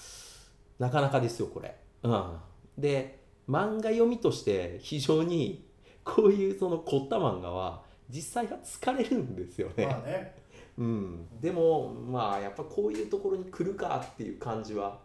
[0.78, 1.74] なかなかですよこれ。
[2.02, 2.36] うん、
[2.76, 5.66] で漫画読みとして非常に
[6.04, 9.86] こういうその凝った漫画は実際は疲れるんですよね。
[9.86, 10.42] まあね。
[10.78, 14.98] うん、でもまあやっぱこういうところに来るかっていう感じは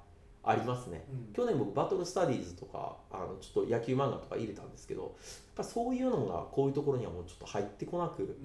[0.49, 1.05] ありますね。
[1.11, 1.33] うん。
[1.33, 5.11] 去年僕バトルスタディーズとかあのちょっと野球漫画とか入れたんですけどやっ
[5.55, 8.37] ぱそういうのがこういうところにはもうちょっと入ってこなく、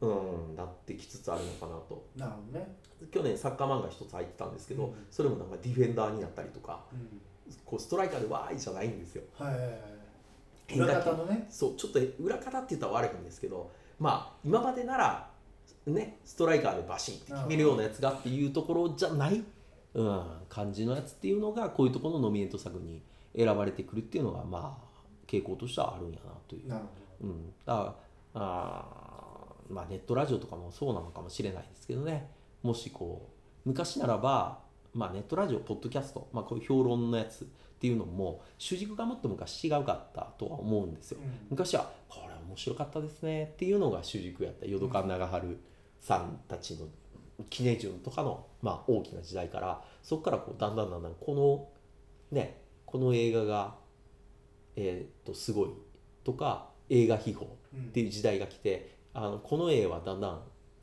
[0.00, 0.06] う
[0.52, 2.04] ん、なってきつつあるのかなと。
[2.16, 2.76] なるほどね、
[3.10, 4.92] 去年サッカー漫画一つ入ってたんですけど、うん。
[5.10, 7.20] それもなんかディフェンダーになったりとかうん、
[7.64, 9.22] こうストライカーでわーいじゃないんですよ。
[9.38, 9.78] はいはいはい
[10.76, 11.46] 裏方のね。
[11.50, 15.30] そうちょっと裏方って言ったら悪いんですけどまあ今までなら
[15.86, 19.42] ねストライカーでバシンって決めるようなやつがっていうところじゃない、
[19.98, 23.02] うん、感じのやつっていうのがこういうところのノミネート作に
[23.36, 24.88] 選ばれてくるっていうのがまあ
[25.26, 26.72] 傾向としてはあるんやなという。
[27.20, 27.96] うん、だか
[28.34, 32.30] らあーまあネットラジオとかもそうなのかもしれないですけどね。
[32.62, 33.28] もしこ
[33.64, 34.60] う昔ならば、
[34.94, 37.46] まあ、ネットラジオポッドキャスト、まあ、こういう評論のやつっ
[37.80, 41.18] ていうのも主軸がもっと昔違うかったとは思うんですよ。
[41.20, 41.46] うん。
[41.50, 45.58] 昔はこれ面白かったですねっていうのが主軸やった淀川長春
[46.00, 46.86] さんたちの
[47.50, 53.74] 記念順とかの、まあ、大きな時代からそこからこうだんだんだんだんこのねこの映画が
[54.76, 55.68] えーっとすごい
[56.24, 60.40] とか映画秘宝うんっていう時代が来てあのこの絵はだんだん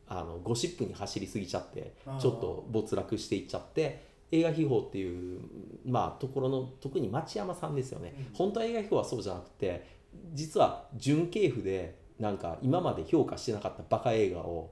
[0.07, 5.39] あのゴシップに走りすぎちゃってちょっと没落していっちゃって映画秘宝っていう、
[5.85, 8.27] まあ、ところの特に町山さんですよね、うん。
[8.33, 9.87] 本当は映画秘宝はそうじゃなくて
[10.33, 14.71] 実は準系譜でなんか今まで評価してなかったバカ映画を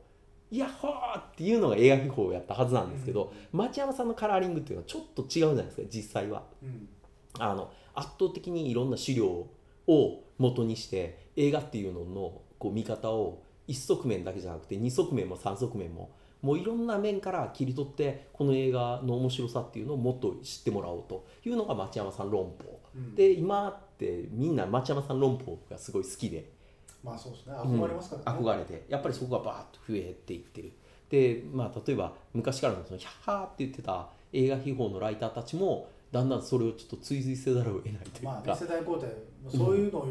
[0.58, 6.44] ヤッホーっていうのが映画秘宝をやったはずなんですけど、町山さんのカラーリングっていうのはちょっと違うじゃないですか実際は。
[6.62, 6.88] うん
[7.40, 9.48] あの圧倒的にいろんな資料
[9.88, 16.12] を元にして映画っていうののこう見方を一側面だけじゃなくて二側面も三側面も
[16.42, 22.82] もういろんな面から切り取ってこの映画の面白さっていうのをもっと知ってもらおうというのが町山さん論法。
[22.96, 23.16] うん。
[23.16, 26.52] で今ってみんな町山さん論法がすごい好きで
[27.04, 27.54] まあそうですね。
[27.54, 30.72] 憧れますからね、憧れてやっぱりそこがバーッと増えていってる。
[31.10, 39.10] でまあ例えば昔からのそのヒャッハーって言ってた映画秘宝のライターたちもだんだんそれをちょっと追随せざるを得ないというか、まあね世代交代
[39.50, 40.08] そういうのを、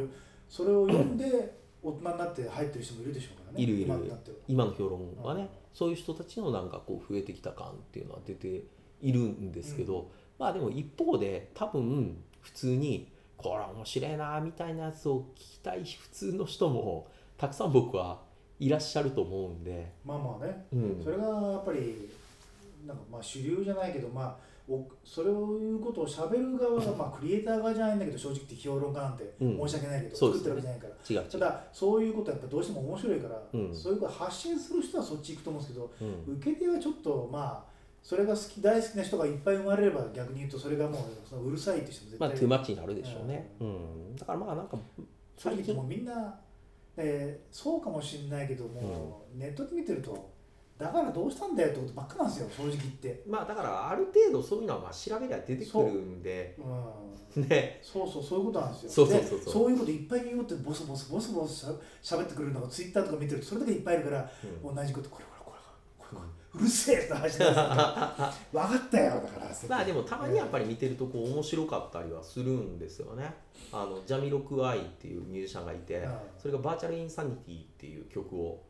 [0.48, 3.62] それを読んで大人になって入ってる人もいるでしょうからね。
[3.62, 4.12] いるいる。
[4.46, 8.64] 今の評論はね、うんそういう人たちのなんかこう増えてきた感っていうのは出て
[9.00, 13.08] いるんですけど、まあでも一方で多分普通に
[13.42, 18.20] これ面白いなみたいなやつを聞きたい普通の人もたくさん僕は
[18.58, 20.66] いらっしゃると思うんで、まあまあね。
[20.72, 21.00] うん。
[21.02, 22.08] それがやっぱり
[22.86, 29.58] なんかまあ主流じゃないけどまあおそれをいうことをしゃべる側がまあクリエイター側じゃないんだけど正直言って評論家なんてうん。
[29.58, 30.94] 申し訳ないけど、作ってるわけじゃないから。
[31.10, 33.74] 違う違う、ただそういうことはやっぱどうしても面白いから、うん。
[33.74, 36.34] そういうこと発信する人はそっち行くと思うんですけどうん。
[36.36, 37.71] 受け手はちょっとまあ
[38.02, 44.16] それが好き大好きな人がいっぱい生まれれば逆に言うとそれがもうそのうるさいって人も絶まあ対、トゥーマッチになるでしょうね、うん。
[44.16, 44.76] だからまあなんか
[45.36, 45.74] 最近。
[45.74, 46.34] もうみんな、
[46.96, 50.32] えーそうかもしれないけども、ネットで見てると
[50.78, 56.56] だからどうしたんだよってことばっかなんですよ正直言って、まあだからある程度そういうのはまあ調べりゃ出てくるんで。
[57.36, 57.80] うん、ね。
[57.82, 58.90] そうそうそういうことなんですよ。
[58.90, 59.38] そうそうそうそう。
[59.38, 64.30] でそういうこといっぱい言おうってボソボソボソボソしゃべってくるのがツイッターとか見てるとそれだけいっぱいいるから、
[64.64, 64.74] うん。
[64.74, 65.24] 同じことこれ
[66.54, 73.32] うるせえって話なんですよ分かったよだからまあでもたまにやっぱり見てるとこう面白かったりはするんですよね。
[73.72, 78.62] あのジャミロクアイっていうミュージシャンがいてうんそれが Virtual Insanity っていう曲を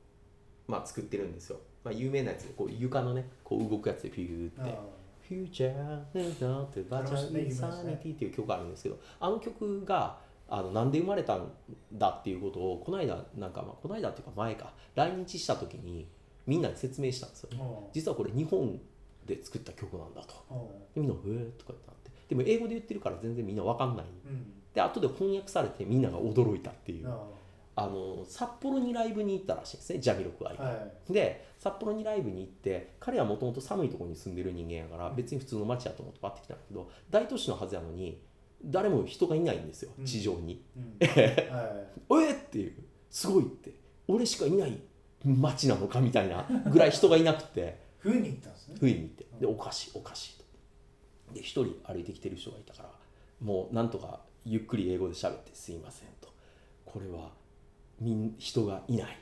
[0.69, 1.59] まあ作ってるんですよ。
[1.83, 5.03] まあ有名なやつでこう床のねこう動くやつでフィューって。
[5.29, 10.19] フューチャーなんて Virtual Insanity っていう曲があるんですけどあの曲が
[10.49, 11.51] あのなんで生まれたん
[11.95, 16.07] だっていうことをこの間なんかまあこの間っていうか前か来日した時に
[16.47, 17.59] みんなに説明したんですよね。
[17.61, 17.93] うん。
[17.93, 18.81] 実はこれ日本
[19.27, 20.35] で作った曲なんだと。
[20.95, 24.07] みんな「へえ」とかってなってでも英語で言ってるから全然みんな分かんない。
[24.27, 24.53] うん。
[24.75, 27.15] で後で翻訳されてみんなが驚いたっていう、うん。
[27.75, 29.99] あの札幌にライブに行ったらしいんですね。
[30.01, 30.73] ジャミロクアイが、は
[31.09, 31.13] い。
[31.13, 38.21] で札幌にライブに行って彼はもともと寒いところに住んでる人間やから別に普通の街やと思ってパッて来たんだけど大都市のはずやのに
[38.65, 39.91] 誰も人がいないんですよ。
[39.99, 40.05] うん。
[40.05, 40.63] 地上に。
[40.77, 40.97] うん。
[41.07, 41.87] は
[42.23, 42.75] 「えっ!」っていう。
[43.11, 43.73] すごいって。
[44.09, 44.79] 俺しかいない
[45.25, 47.61] 街なのかみたいなぐらい人がいなくて。
[47.61, 48.77] い冬に行ったんですね。
[48.81, 49.27] 不意に行って。
[49.41, 50.45] でおかしいおかしいと。
[51.35, 52.91] で一人歩いてきてる人がいたから
[53.41, 56.29] もうなんとかゆっくり英語で喋って「すいません」と
[56.85, 57.31] 「これは
[58.01, 59.19] みん人がいない。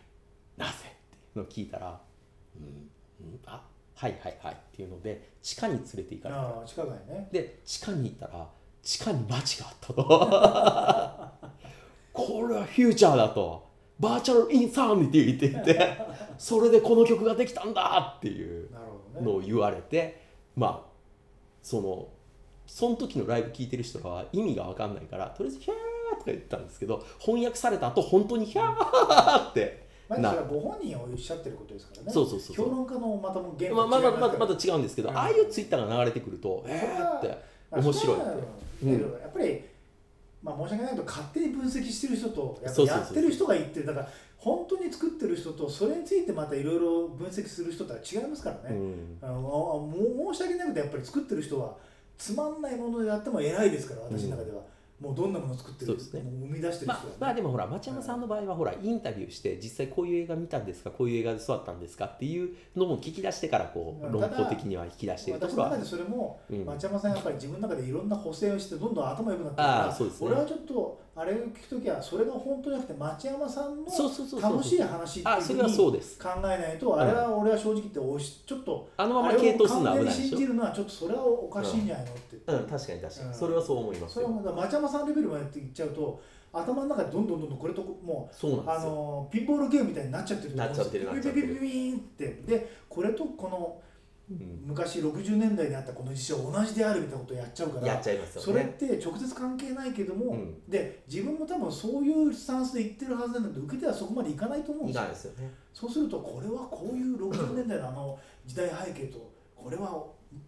[0.57, 2.01] なぜ?」っていうのを聞いたら
[2.57, 2.91] 「うん、
[3.27, 3.63] うん、あ
[3.95, 6.41] はいはいはい」っていうので地下に連れて行かれた。
[6.41, 7.29] ああ近くにね。
[7.31, 8.51] で地下に行ったら
[8.83, 11.41] 地下に街があったと。
[12.13, 13.70] これはフューチャーだと
[14.01, 15.99] バーチャルインサーニティって言って
[16.39, 18.69] それでこの曲ができたんだっていう
[19.21, 20.23] のを言われて
[20.57, 20.91] まあ
[21.63, 22.09] その
[22.67, 25.77] その時のライブ聴いてる人らは意味が分かんないからとりあえず「ヒャー」
[26.19, 32.13] とか言ったんですけど翻訳された後本当に「ヒャー」ってまご本人がおっしゃってることですからね。
[32.13, 35.17] そうそうそう評論家のまたも原まあまあまあままだ違うんですけど、うん。
[35.17, 37.39] ああいうツイッターが流れてくると「えー」って
[37.71, 38.25] 面白いって。
[38.83, 38.93] うん。
[38.93, 39.65] やっぱり、
[40.43, 49.19] まあ、申し訳ないけど勝手に分析してる人とやってる人が言ってるだから本当に作ってる人とそれについてまたいろいろ分析する人とは違いますからね、うん。
[49.21, 49.27] あ
[50.33, 51.77] 申し訳なくてやっぱり作ってる人は
[52.17, 54.63] つまんないものであっても偉いですから私の中では、
[55.01, 56.23] もうどんなものを作ってるそうですね。
[56.23, 60.91] もう生み出してる人まあまあでもほら町山さんの場合はほらインタビューして実際こういう映画見たんですか？
[60.91, 62.05] こういう映画で育ったんですか？
[62.05, 65.69] っていうのも聞き出してからこう論法的には引き出していると私ころは。
[65.71, 66.65] の中でそれも、うん。
[66.67, 70.27] 町山さんやっぱり自分の中でいろんな補正をしてどんどん頭良くなってるかあらあそうですね。
[70.29, 73.87] 俺はちょっとあれを聞くときはそれが本当じゃなくて町山さんの
[74.41, 83.35] 楽しい話っていうふうに考えないとあれは俺は正直言っておいしちょっとあのまま系統するのは危ない信じるのはちょっとそれはおかしいんじゃないのって、うん確かに確かに、うん。
[83.35, 84.27] それはそう思いますよ。
[84.27, 86.23] それは町山さんレベルまでって言っちゃうと
[86.55, 92.27] 頭の中でどんどんどんどんこれともそうなんうあのピンボールゲームみたいになっちゃってると思うピピピピピーンって。
[92.47, 93.90] でこれとこのうん
[94.65, 98.45] 昔60年代にあったこの実写は同じであるみたいなことをやっちゃうからやっちゃいますよね。
[98.45, 100.61] それって直接関係ないけども、うん。
[100.69, 105.01] で自分も多分そういうスタンスで言ってるはずなんだけど受け手はそこまでいかないと思うんいですよ。
[105.01, 105.55] かないですよね。
[105.73, 109.91] そうするとこれはこういう60年代のあの時代背景とこれは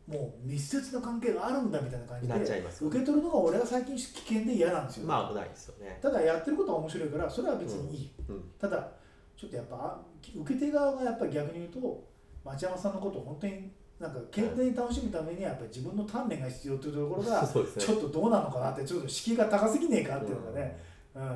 [0.07, 2.35] もう密接な関係があるんだみたいな感じで
[2.81, 5.99] 受け取るのが俺は最近危険で嫌なんですよ、まあ危ないですよね。
[6.01, 8.45] ただやってることは面白いからそれは別にいい、うん。
[8.61, 8.89] ただ
[9.37, 10.01] ちょっとやっぱあ
[10.37, 12.12] 受け手側がやっぱり逆に言うと
[12.45, 20.93] 町山さんのことを本当になんか健全に楽しむためにはやっぱり自分の鍛錬が必要っていうところがちょっとどうなのかなってちょっと敷居が高すぎねえかっていうのがね、うん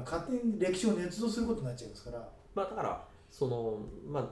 [0.06, 2.28] 勝手に歴史を捏造することになっちゃいますから。
[2.54, 4.28] まあだからそのまあ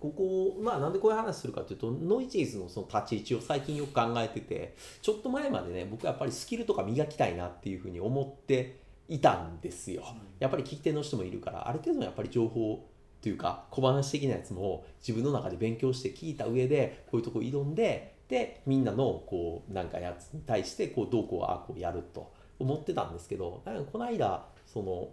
[0.00, 10.02] ここまあなんでこういう話するかというとノイジーズのその立ち位置を最近よく考えててちょっと前までね僕はやっぱりスキルとか磨きたいなっていうふうに思っていたんですよ。
[10.40, 12.84] やっぱり聞き手の人もいるからある程度のやっぱり情報
[13.22, 25.08] というか小話的なやつも自分の中で勉強して聞いた上でこういうとこ挑んででみんなのこうなんかやつに対してこうどうこうああこうやると思ってたんですけどなんかこの間その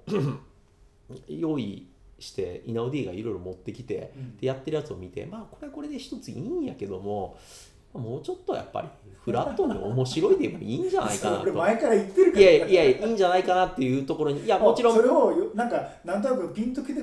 [1.28, 1.88] 用意
[2.20, 4.38] して稲尾 D がいろいろ持ってきてうん。
[4.38, 7.38] でやってるやつを見てまあこれはこれで一ついいんやけども
[7.94, 8.88] もうちょっとやっぱり
[9.24, 11.52] フラットに面白いでもいいんじゃないかなと。
[11.54, 12.44] 前から言ってるから。
[12.44, 17.02] いやいやいやいいんじゃないかなっていうところにいやもちろんそれをよなんかなんとなくピンときて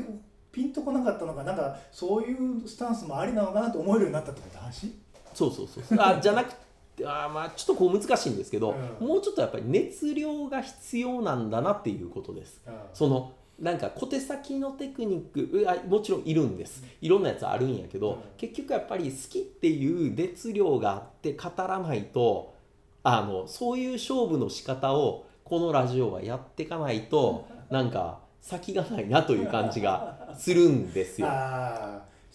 [0.54, 4.94] ピンとこなかったのかなんかそういうスタンスもありなのかなと思えるようになったってこと話？
[5.34, 6.64] そうそうそうあじゃなくて
[7.04, 9.08] あまあちょっとこう難しいんですけど、うん。
[9.08, 12.60] もうちょっとやっぱり熱量が必要なんだなっていうことです。
[12.92, 16.84] そのなんか小手先のテクニックうあもちろんいるんです。
[17.00, 18.18] いろんなやつあるんやけど、うん。
[18.36, 22.54] 結局やっぱり好きっていう熱量があって語らないと
[23.02, 31.28] あのそういう勝負の仕方をこのラジオはやっていかないとなんか先がないなという感じがするんですよ。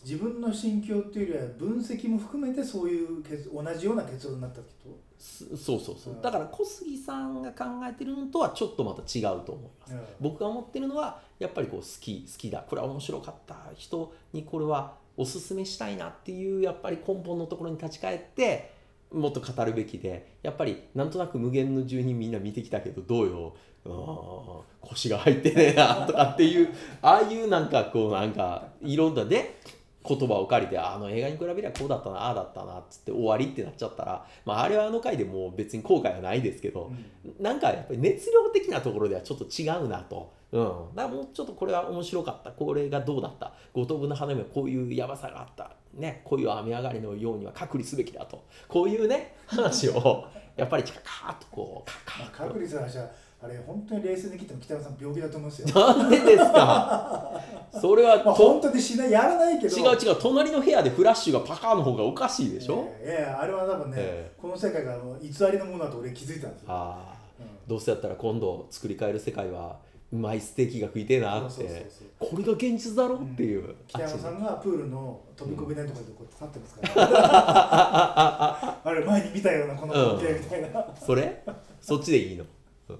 [0.04, 6.14] 自分の心境っていうよりは分析も含めてそういう結同じような結論になったってこすそうそうそう。
[6.14, 6.22] うん。
[6.22, 9.94] だから小杉さんが考えてるのとはちょっとまた違うと思います。
[9.94, 10.06] と、うん。
[10.22, 12.66] 僕が思ってるのはやっぱりこう好き好きだ。
[12.68, 18.72] これは面白かった人にこれはおすすめしたいなっていうやっぱり根本のところに立ち返って
[19.12, 23.56] もっと語るべきでやっぱりなんとなく無限の住人みんな見てきたけどどうよ？
[24.82, 26.70] 腰が入ってねえな とかっていう
[27.02, 29.56] ああいうなんかこうなんかいろんなね
[30.08, 36.92] 言葉を借りてあの映画に比べりゃこうだったなああだったなっつって終わりってなっちゃったら、まあ、あれはあの回でもう別に後悔はないですけど、
[37.40, 40.32] なんかやっぱり熱量的なところではちょっと違うなと。
[40.52, 42.52] うん、だからもうちょっとこれは面白かった。
[42.52, 43.54] これがどうだった。
[43.74, 48.46] 五等分の花嫁はこういうやばさがあった、ね、こういう雨上がりのようには隔離すべきだと。
[48.68, 52.60] こういうね話をやっぱりカカーッとこうカまあ、カーッと
[53.42, 55.80] あれ本当に冷静に聞いても北山さん病気だと思うんですよ。
[55.96, 57.32] なんでですか？
[57.80, 59.78] それはまあ、と本当にしないやらないけど。
[59.78, 66.68] 違う違う隣の部屋でフラッシュがパカーの方がおかしいでしょ、いやいやあれは多分ね、えこの世界が偽りのものだと俺気づいたんですよ。
[66.70, 67.18] ああ。
[67.40, 67.46] うん。
[67.66, 69.78] どうせやったら今度作り変える世界は
[70.12, 71.90] うまいステーキが食いてえなって。
[72.20, 81.42] これが現実だろっていう、北山さあんがプールの飛び込み台とかでこう立ってますから、 あれ前に見たようなこの光景みたいな、それ？
[81.80, 82.44] そっちでいいの、
[82.90, 82.98] うん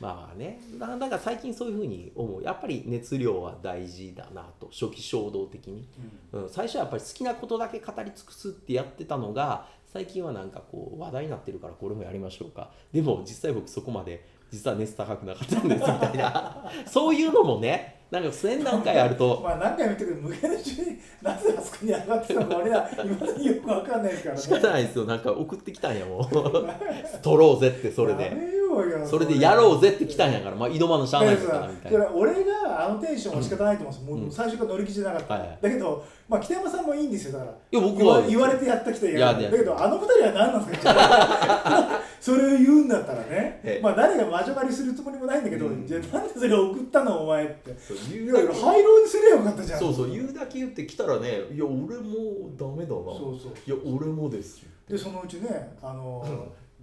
[0.00, 2.42] まあまあねだだから最近そういうふうに思う。
[2.42, 4.68] やっぱり熱量は大事だなと。
[4.70, 5.88] 初期衝動的に、
[6.32, 12.70] うん、最初はやっぱり好きなことだけ語り尽くすってやってたのが最近はなんかこう話題になってるからこれもやりましょうか。
[12.92, 16.70] でも実際僕そこまで実は熱高くなかったんですみたいな。
[16.86, 24.42] そういうのもねなんか1000何回あると まあ何回も言ってくる無限の中になぜあそこに上がってたのか俺ら今までよくわかんないですからね。
[24.42, 25.04] 仕方ないですよ。
[25.06, 26.30] なんか送ってきたんやもう
[27.22, 32.10] 取ろうぜってそれやでうよそれでやろうぜって来たんやからまあ井戸間のしゃあないですからみたいな。
[32.14, 35.58] 俺があのテンションは仕方ないと思うんですよ、もう最初から乗り気じゃなかった、はいはい。
[35.62, 37.50] だけど、まあ、北山さんもいいんですよだから。
[37.50, 42.00] いや僕は言われてやった人いいやだけどあの二人は何なんですか？
[42.20, 43.60] それを言うんだったらね。
[43.62, 43.80] ええ。
[43.82, 45.86] まあ誰が魔女狩りするつもりもないんだけど、うん。
[45.86, 47.74] じゃあなんでそれを送ったのお前って。
[47.78, 49.78] そういやいや廃炉にすればよかったじゃん。
[49.78, 53.04] そうそう言うだけ言ってきたらねいや俺もダメだな。
[53.16, 54.68] そうそういや俺もですよ。
[54.88, 56.24] でそのうちねあの、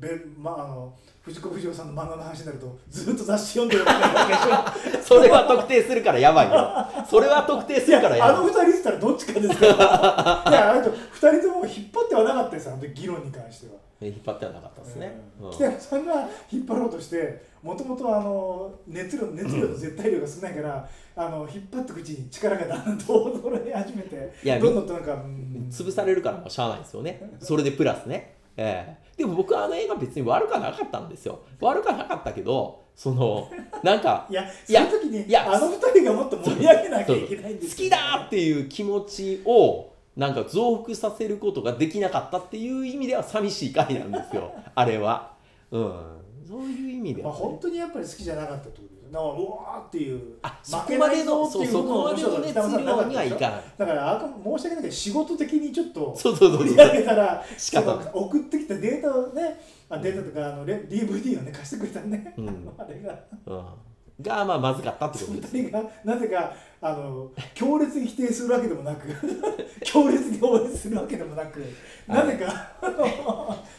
[0.03, 7.05] べまあ、あの藤子不二雄さんの漫画の話になるとずっと雑誌読んでるわけでしょそれは特定するからやばいよ。
[7.09, 10.51] それは特定するからやあのばい二人ってたらどっちかですから。
[10.51, 13.73] いやあと二人とも引っ張ってはなかったですあの時議論に関しては。
[14.01, 15.51] え引っ張ってはなかったですね、うん。
[15.51, 25.69] 北山さんが引っ張ろうとしてもともとあの熱量熱量と絶対量が少ないから、あの引っ張ってくうちに力がだんだんと衰え始めていやどんどんとなんか、うん。
[25.71, 27.21] 潰されるからもうしゃあないですよね。
[27.39, 29.03] それでプラスね、ええ。
[29.17, 31.39] でも僕はあの映画別に悪くはなかったんですよ。
[31.59, 33.49] 悪くはなかったけどその
[33.83, 44.51] なんか いやいやその時にいやあの二人がもっと盛り上げなきゃいけないんです好きだっていう気持ちをなんか増幅させることができなかったっていう意味では寂しい回なんですよ。
[44.75, 45.33] あれは。
[45.71, 46.23] うん。
[46.47, 50.21] そういう意味でまあ、本当にやっぱり好きじゃなかったってことですよだからうわーっていう。
[50.41, 58.06] あそこまでのそうそこまでの熱量にはいかないだから申し訳ないけど仕事的にちょっとそうそうそう盛り上げたら仕方ない。
[58.06, 62.69] その送ってきたデータをねあデータとかあのレ DVD をね貸してくれたね、うん。
[62.78, 63.19] あれが。
[63.45, 69.08] うん、がまあまずかったってことですがなぜかあの強烈に否定するわけでもなく
[69.84, 71.62] 強烈に応援するわけでもなく
[72.08, 72.76] なぜか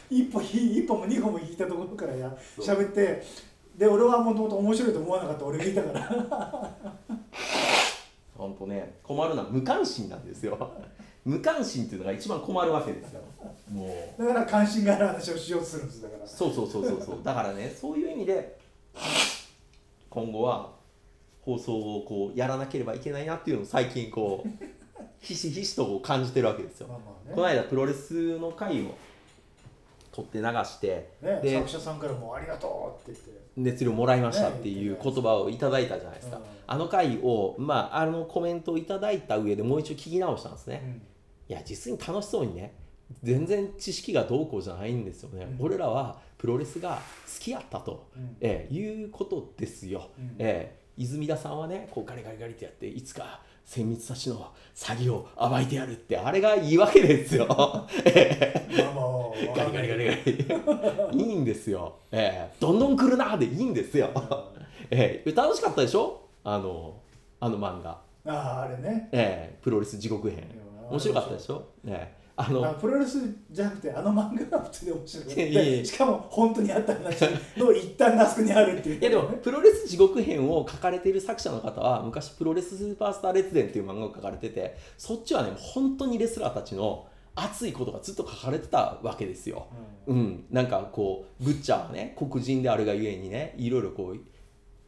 [0.09, 3.23] 一歩ひ一歩も二歩も引いたところからや喋って
[3.77, 5.45] で俺はもともと面白いと思わなかった。
[5.45, 6.75] 俺がいたから。
[8.37, 10.71] 本当ね困るのは無関心なんですよ。
[11.25, 13.21] 無関心っていうのが一番困るわけですよ。
[13.71, 14.21] もう。
[14.21, 16.27] だから関心がある話をしようとするんですだから。
[16.27, 17.19] そうそうそうそうそう。
[17.23, 18.57] だからねそういう意味で
[20.09, 20.71] 今後は
[21.41, 24.65] 放送をこうやらなければいけないなっていうのを最近こう
[25.19, 27.35] ひしひしとこう感じてるわけですよ、まあまあね。
[27.35, 28.95] この間プロレスの回を
[30.15, 33.45] 撮って流して、ね、で作者さんからも「ありがとう」って言って。
[33.57, 36.43] 熱量もらいましたっていうね言葉をいただいたじゃないですか、うん。
[36.67, 41.01] あの回をまああのコメントをいただいた上でもう一度聞き直したんですね、うん。
[41.49, 42.73] いや実に楽しそうにね
[43.23, 45.65] 全然知識がどうこうじゃないんですよね、うん。
[45.65, 48.35] 俺らはプロレスが好きやったと、うん。
[48.41, 50.35] ええいうことですよ、うん。
[50.37, 57.47] ええ泉田さんはねこうガリガリガリってやっていつか千光たちの詐欺を暴いてやるってあれがいいわけですよ。
[59.55, 60.13] ガリガリガリガ
[61.11, 61.17] リ。
[61.17, 62.55] いいんですよ、ええ。
[62.59, 64.09] どんどん来るなでいいんですよ、
[64.91, 65.31] ええ。
[65.31, 66.21] 楽しかったでしょ？
[66.43, 67.01] あの
[67.39, 69.09] あの漫画、あああれね。
[69.11, 69.59] ええ。
[69.61, 70.43] プロレス地獄編。
[70.89, 73.17] 面白かったでしょ、ええあのあプロレス
[73.49, 77.21] じゃなくてあの漫画が普通に面白くてしかも本当にあった話
[77.55, 78.99] の一端があそこにあるっていう。
[78.99, 89.67] いやでもプロレス地獄編を書かれている作者の方は昔プロレススーパースター列伝っていう漫画を書かれててそっちはね本当にレスラーたちの熱いことがずっと書かれてたわけですよ。
[90.07, 94.19] うん、なんかこうブッチャーはね黒人であるがゆえにねいろいろこう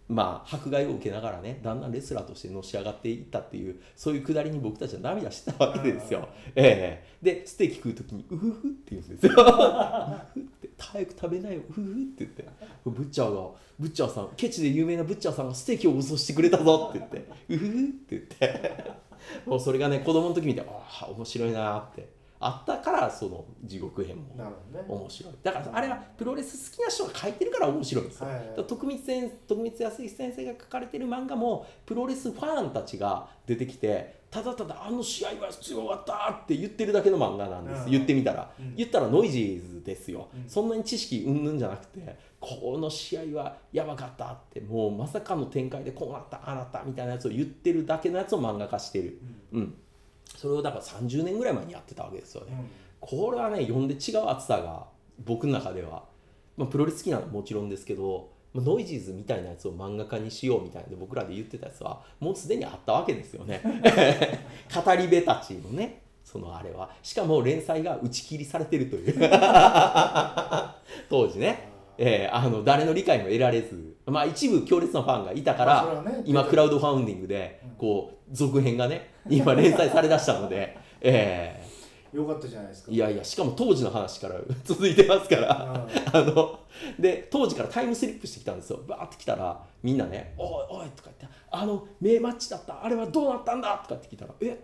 [0.10, 6.30] まあ迫害を受けながらねだんだんレスラーとしてのし上がっていったっていうそういうくだりに僕たちは涙してたわけですよ。
[6.56, 7.18] ええ。
[7.22, 9.32] でステーキ食う時に「うふふ」って言うんですよ。
[9.32, 10.70] うふふって。
[10.78, 12.46] 早く食べないようふふって言って。
[12.86, 19.08] ブッチャーがブッチャーさんケチで有名なブッチャーさんがステーキをご馳走してくれたぞって言って「うふふ」って言って。
[19.46, 20.66] もうそれがね子供の時見てあ
[21.04, 22.08] あ面白いなって
[22.40, 24.36] あったからその地獄編も
[24.88, 25.34] 面白い。
[25.42, 28.66] だからあれはプロレス好きな人が書いてるから面白いんですよ、はいはい。
[28.66, 37.92] 徳光先徳光康之先生が書かれてる漫画もプロレスファンたちが出てきてただただあの試合は強かったって言ってるだけの漫画なんです、うん。
[37.92, 38.76] 言ってみたら、うん。
[38.76, 40.50] 言ったらノイジーズですよ、うん。
[40.50, 49.20] そんなに知識うんぬんじゃなくてこの試合はやばかったってもうまさかの展開でこうなったああなったみたいなやつを言ってるだけのやつを漫画化してる、
[49.54, 49.76] うん、
[50.36, 52.54] それをだから30年ぐらい前にやってたわけですよね、
[53.00, 54.88] これはね読んで違う熱さが
[55.26, 56.04] 僕の中では、
[56.58, 63.62] まあ、プロレス好きなのはもちろんですけど、まあ、ノイジーズみたいなやつを漫画化にしようみたいなで僕らで言ってたやつはもうすでにあったわけですよね。
[64.74, 66.90] 語り部たちのねそのあれは。
[67.02, 69.14] しかも連載が打ち切りされてるという。
[71.10, 81.67] 当時ね、えーあの誰の理解も得られず、まあ、一部強烈なファンがいたから、ね今クラウドファウンディングでこう続編がね今連載されだしたので、えー
[82.14, 82.92] よかったじゃないですか。
[82.92, 85.88] いやいやしかも当時の話から 続いてますから。
[86.14, 86.60] あの
[87.00, 88.80] で当時からタイムスリップしてきたんですよ。
[88.88, 92.84] バーって来たらみんなね「おいおい」とか言って「あの名マッチだった。
[92.84, 94.62] あれはどうなったんだ?」とかって聞いたら「え？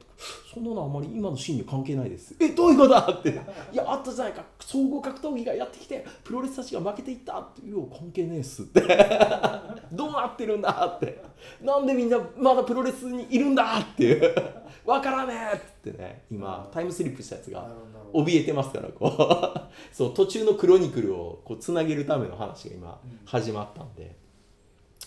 [0.53, 3.29] そんなのあんまり今のシーンに関係ないです」「えどういうことだ?」って
[3.73, 4.43] 「いやあったじゃないか。
[4.59, 8.81] 総合格闘技がやってきてプロレスたちが負けていった」って「いや関係ねえっす」って
[10.23, 11.21] 「どうなってるんだ?」って
[11.61, 14.03] 「なんでみんなまだプロレスにいるんだ?」って。
[14.03, 14.35] いう
[14.85, 15.55] 「わからねえ」
[15.89, 16.25] ってね。
[16.29, 17.67] 今タイムスリップしたやつが
[18.13, 19.61] 怯えてますからこう。
[19.93, 23.19] そう途中のクロニクルをこうつなげるための話が今うん。
[23.25, 24.15] 始まったんで、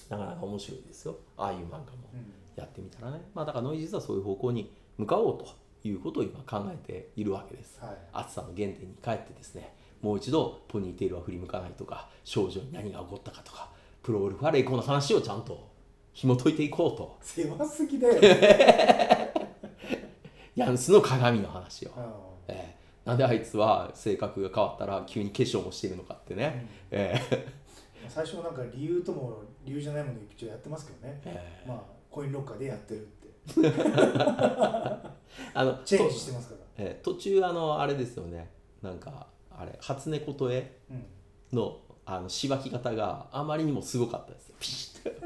[0.08, 1.16] なかなか面白いですよ。
[1.36, 2.32] ああいう漫画もうん。
[2.56, 3.20] やってみたらね。
[3.34, 5.46] まあだからノイジーズはそういう方向に向かおうと
[5.84, 7.78] いうことを今考えているわけです。
[7.80, 7.96] はい。
[8.12, 9.74] 暑さの原点に帰ってですね。
[10.00, 13.70] もう一度ポニーテールは振り向かないとか少女に何が起こったかとか
[14.06, 15.68] プロゴルファーレイコーの話をちゃんと
[16.12, 17.18] 紐解いていこうと。
[17.20, 18.20] 狭すぎだよ。
[18.20, 19.32] ね、
[20.54, 22.04] ヤンスの鏡の話を、うん
[22.46, 33.26] えーなんであいつは性格が変わったら急に化粧もしてるのかってね、えー最初なんか理由とも理由じゃないもの一応やってますけどね、えまあコインロッカーでやってるって。
[33.60, 35.10] ー
[35.54, 36.60] あのチェンジとしてますから。
[36.78, 38.50] えー途中あのあれですよね。
[38.82, 41.04] なんかあれ初猫と絵うん。
[41.52, 44.54] のあのしばき方があまりにもすごかったですよ。
[44.60, 45.16] ピシッて。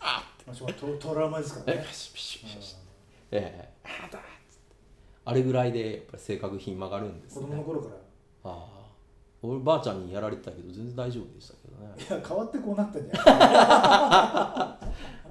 [0.00, 1.82] あまあしょうがないトトラウマですからね。
[1.84, 2.76] えピシッピシッピシッ。
[3.30, 4.74] ええあだっつって。
[5.24, 7.94] あれぐらいでやっぱり性格ひん曲がるんです子ね供の頃から。
[7.94, 7.98] あ
[8.44, 8.76] あ
[9.42, 11.94] 俺ばあちゃんにやられてたけど全然大丈夫でしたけどね。
[11.96, 13.22] いや変わってこうなったんじゃない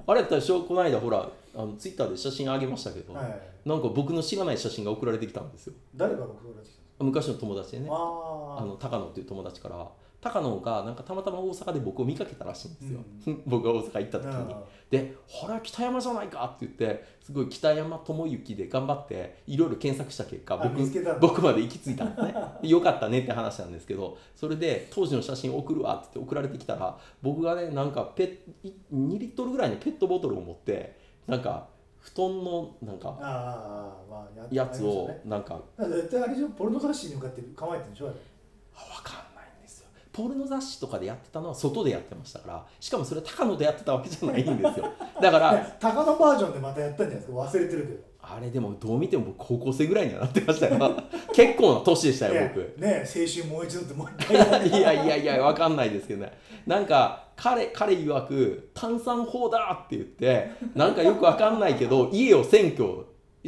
[0.08, 3.40] あれやったらしょこの間ほらあのツイッターで写真あげましたけど、はい。
[3.68, 5.74] なんか僕の知らない写真が送られてきたんですよ。
[5.94, 7.88] 誰が僕が来たん昔の友達でね。
[7.90, 9.86] ああの高野っていう友達から
[10.20, 13.00] 高野がなんかたまたま大阪で僕を見かけたらしいんですよ、
[13.46, 14.54] 僕が大阪行った時に。
[14.54, 20.80] あで「ほら北山じゃないか」って言ってすごい北山智之で頑張っていろいろ検索した結果あ僕
[21.20, 22.34] 僕まで行き着いたんですね。
[22.62, 31.68] よかったねって話なんですけどそれで当時の写真送るわって言って送られてきたら僕がねなんかペッ2リットルぐらいのペットボトルを持ってなんか
[32.14, 38.14] 布団のなんかあああまあややつをなんか絶対あれでしょポルノ雑誌に向かって構えてるんでしょあれ。
[38.14, 44.86] 分かんないんですよポルノ雑誌とかでやってたのは外でやってましたからしかもそれ高野でやってたわけじゃないんですよ。
[45.20, 50.96] だからね 高野バージョンでまたやったんじゃないですか忘れてるけどあれでもどう見ても僕高校生ぐらいにはなってましたよ。
[51.32, 52.60] 結構な年でしたよ僕。
[52.80, 54.68] ねね青春もう一度ってもう一回。
[54.68, 56.36] いやいやいや分かんないですけどね。
[56.66, 63.06] なんか彼彼曰く炭酸砲だって言ってなんかよく分かんないけど家を占拠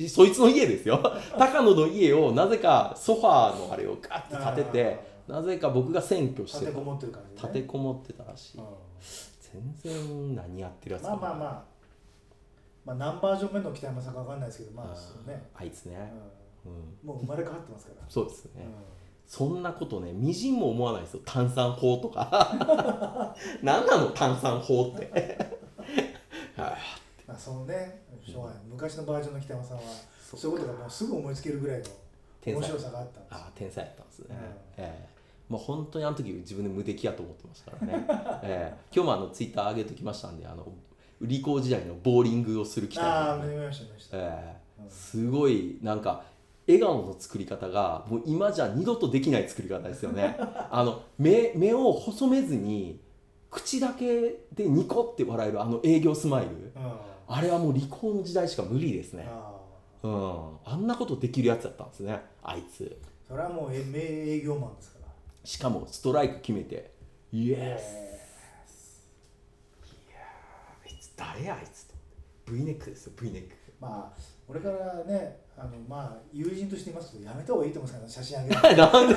[0.09, 1.03] そいつの家ですよ。
[1.37, 8.59] 高野の家をなぜかソファーのあれをガッて立ててなぜか僕が占拠してた立てこもってる感じで、ね、立てこもってたらしい。
[8.59, 8.65] うん。
[9.83, 11.78] 全然何やってるやつまあまあまあ
[12.85, 16.13] まあ何バージョン目の北山さんかわかんないですけどまあそうね、あいつね、
[16.65, 18.73] ううん、ん、もう生まれ変わってますから、そうですね、うん。
[19.27, 21.21] そんなことねみじんも思わないですよ。
[21.25, 23.35] 炭酸砲とか。
[23.63, 25.11] 何なの炭酸砲って。
[26.57, 26.77] は
[27.27, 28.07] まあそのね。
[28.25, 28.61] しょうがない。
[28.71, 29.83] 昔のバージョンの北山さんは
[30.21, 31.85] そういうことがもうすぐ思いつけるぐらいの
[32.47, 33.33] 面白さがあったんです。
[33.33, 34.85] よあ天才やったんですね、うん。
[34.85, 35.19] ええ。
[35.49, 38.07] もう本当にあの時自分で無敵やと思ってましたからね、
[38.43, 38.79] ええ。
[38.95, 40.67] 今日もあのツイッター上げときましたんであの
[41.21, 44.83] 理工時代のボーリングをする機ああ会、見ました見ました、ええ。
[44.83, 44.91] うん。
[44.91, 46.25] すごいなんか
[46.67, 50.37] 笑顔の作り方がもう今じゃ二度とできない作り方ですよね。
[50.71, 53.01] あの目目を細めずに
[53.51, 56.51] 口だけでニコって笑えるあの営業スマイル。
[56.51, 56.93] うん。
[57.31, 59.27] あれはもう理工の時代しか無理ですね。
[59.29, 59.55] あ
[60.03, 60.57] うん。
[60.65, 62.99] あんなことできるやつだったんですねあいつ。
[63.27, 65.09] それはもうえ名営業マンですから。
[65.45, 66.93] しかもストライク決めて
[67.33, 68.19] イエスえ
[70.85, 71.95] あいつ誰やあいつと
[72.51, 73.49] V ネックですよ V ネック。
[73.49, 79.15] ーまあ俺からねあのまあ友人として言いますとやめた方がいいと思うんですから、写真あげる なんで？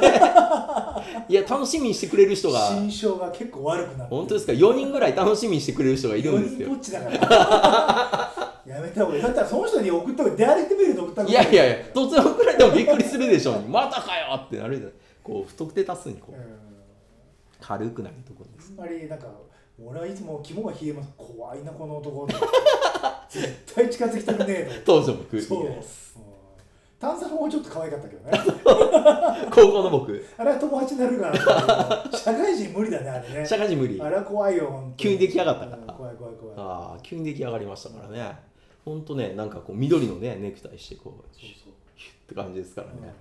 [1.29, 2.59] いや楽しみにしてくれる人が。
[2.69, 8.31] 心象が結構悪くなって本当ですか？4人ぐらい楽しみにしてくれる人がいるんです4人よぼっちだから。
[8.75, 9.21] やめた方がいい。
[9.21, 13.61] だったらその人に送った方が出歩いてみると送った方いがやいやいや突然送られてもびっくりするでしょう。
[13.67, 14.93] またかよってなるじゃない。
[15.23, 16.41] こう不特定多数にこううん。
[17.59, 18.73] 軽くなるところです。
[18.77, 19.27] あんまりなんか
[19.83, 21.09] 俺はいつも肝が冷えます。
[21.17, 22.27] 怖いなこの男。
[23.29, 25.37] 絶対近づきたくねえ当時の僕。
[25.37, 25.75] とそう、うん
[27.01, 28.31] 炭酸もちょっと可愛かったけどね。
[29.49, 30.23] 高校の僕。
[30.37, 32.11] あれは友達になるから。
[32.15, 33.43] 社会人無理だねあれね。
[33.43, 33.99] 社会人無理。
[33.99, 35.77] あれは怖いよ本当急に出来上がったから。
[35.77, 36.55] うん怖い怖い怖い。
[36.57, 38.37] ああ急に出来上がりましたからね。
[38.85, 41.73] ほんとねなんかこう緑のねネクタイしてこうそうそう。
[41.95, 43.01] ヒュッって感じですからうん。
[43.01, 43.13] ね、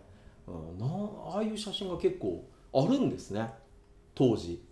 [0.46, 0.86] うん、な
[1.34, 2.44] ああいう写真が結構
[2.74, 3.48] あるんですね。
[4.14, 4.62] 当時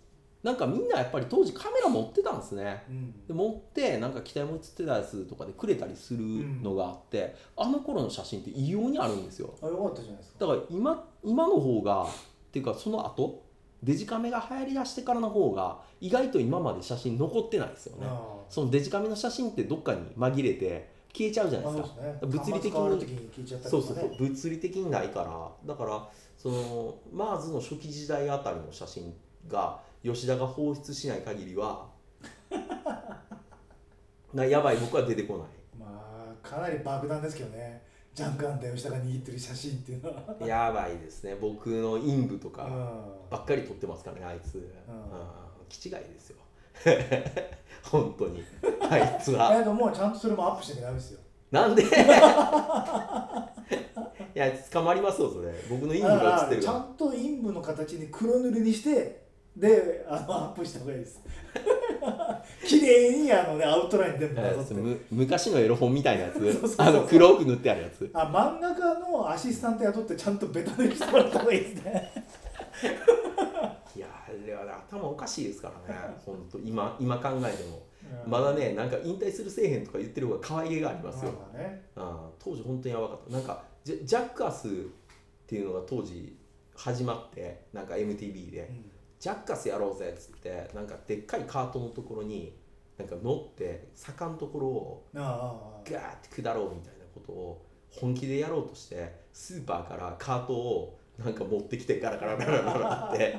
[0.43, 2.83] なんかみんなやっぱり当時カメラ持ってたんですね。
[2.89, 3.27] うん。
[3.27, 6.23] で持ってなんか機体も写ってたやつとかでくれたりする
[6.61, 9.53] のがあって、あの頃の写真って異様にあるんですよ。
[9.61, 10.45] あよかったじゃないですか。
[10.45, 12.07] だから今今の方がっ
[12.51, 13.43] ていうかその後
[13.83, 18.07] デジカメが流行りだしてからの方が意外と今まで写真残ってないですよね。
[18.07, 22.01] あそのデジカメの写真ってどっかに紛れて消えちゃうじゃあないですか。
[22.01, 22.17] ね。
[22.21, 25.19] 物理的に端末変わる時に聞いちゃったりそうそうそう物理的にないか
[25.65, 25.73] ら。
[25.73, 29.13] だからそのマーズの初期時代あたりの写真
[29.47, 31.87] が吉田が放出しない限りは
[34.33, 35.47] なやばい僕は出てこない。
[35.79, 37.83] まあかなり爆弾ですけどね。
[38.13, 40.35] ジャンクアンタ吉田が握ってる写真っていうのは。
[40.45, 41.35] やばいですね。
[41.39, 42.71] 僕の陰部とかうん。
[43.29, 44.61] ばっかり撮ってますからねあいつ、うん。
[44.61, 44.65] ん。
[45.67, 46.37] 気違いですよ。
[47.83, 48.43] 本当に。
[48.89, 49.55] あいつは。
[49.55, 51.19] えでももうちゃんとそれもアップしなきゃダメですよ。
[51.51, 51.81] なんで？
[54.35, 55.51] いや捕まりますよそれ。
[55.69, 61.21] 僕の陰部が映ってるかちゃんと陰部の形に黒塗りにしてであのアップした方がいいです。
[62.65, 64.73] 綺麗にあのねアウトライン全部らなぞって。
[64.73, 66.75] む昔のエロ本みたいなやつ。
[66.77, 68.09] あの黒く塗ってあるやつ。
[68.13, 72.11] あ漫画家のアシスタント雇ってちゃんとベタ塗りしてもらった方がいいですね。
[73.95, 74.07] いや
[74.45, 75.99] いや頭おかしいですからね。
[76.25, 77.81] 本当今今考えても。
[78.25, 78.31] うん。
[78.31, 81.49] まだねなんか引退するせえへんとか言ってる方が可愛げがありますよ、ま
[81.97, 83.33] あ当時本当にやばかった。
[83.33, 84.71] なんかジャジャックアスっ
[85.45, 86.37] ていうのが当時
[86.75, 92.55] 始まってなんか MTV で、うんジャッカスやろうぜっつってなんかでっかいカートのところに
[92.97, 103.37] なんか乗って坂のところをガーって下ろうみたいなことを本気でやろうとしてスーパーからカートをなんか持ってきてガラガラガラガラって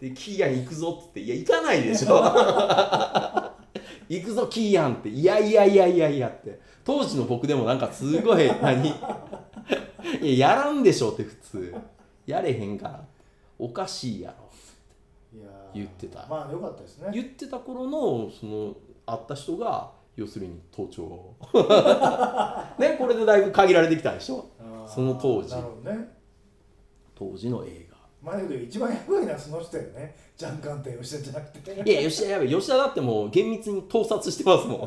[0.00, 2.22] でキーヤン行くぞっつっていや行かないでしょ。
[4.08, 5.08] 行くぞキーヤンって。
[5.08, 6.60] いやいやいやいやいやって。
[6.84, 8.88] 当時の僕でもなんかすごい何？
[10.20, 11.74] いややらんでしょって普通。
[12.26, 13.04] やれへんから
[13.58, 14.41] おかしいやろ
[15.74, 16.26] 言ってた。
[16.28, 17.10] まあよかったですね。
[17.12, 18.74] 言ってた頃のその
[19.06, 21.34] 会った人が要するに盗聴。
[22.78, 24.46] ねこれでだいぶ限られてきたでしょ。
[24.86, 25.50] その当時。
[25.50, 26.08] なるほどね。
[27.14, 27.86] 当時の映
[28.22, 30.14] まあだけど一番やばいのはその人よね。
[30.36, 31.74] ジャンカンって吉田じゃなくて。
[31.76, 34.78] 画いや吉田やべえ吉田だってもう厳密に盗撮してますもん。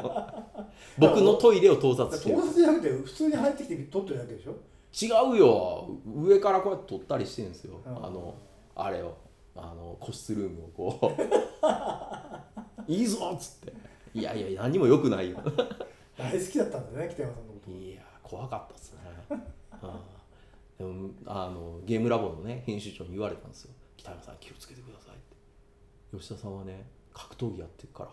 [0.98, 2.36] 僕のトイレを盗撮してる。
[2.38, 4.54] 盗撮じゃなくて普通に入ってきて撮ってるだけでしょ？
[4.98, 5.90] 違うよ。
[6.16, 7.74] 上からこうやって撮ったりしてるんですよ。
[7.86, 7.98] うん。
[8.06, 8.36] あの
[8.74, 9.16] あれを
[9.56, 11.16] あの個室ルームをこ
[12.88, 13.74] う いいぞっつって。
[14.14, 15.38] いやいや何もよくないよ。
[16.18, 17.72] 大好きだったんだよね北山さんのこと。
[17.72, 18.99] いや怖かったっすね、
[20.80, 21.16] うん。
[21.16, 23.74] でもあのゲームラボのね編集長に言われたんですよ。
[23.97, 26.18] 北山さん気をつけてくださいって。
[26.18, 28.10] 吉田さんはね格闘技やってるから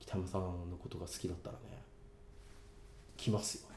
[0.00, 1.82] 北山さんのことが好きだったらね
[3.16, 3.68] 来ますよ。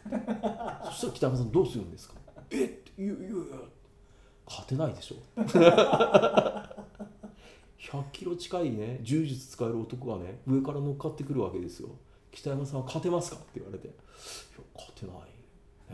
[0.85, 2.15] そしたら北山さんどうするんですか？
[2.49, 3.03] えっ？
[3.03, 3.37] いやいやいや
[4.49, 5.15] 勝てないでしょ。
[7.79, 11.89] 100キロ近いね柔術使える男がね上から乗っかってくるわけですよ。
[12.31, 13.95] 北山さんは勝てますかって言われて「いや
[14.75, 15.15] 勝てない、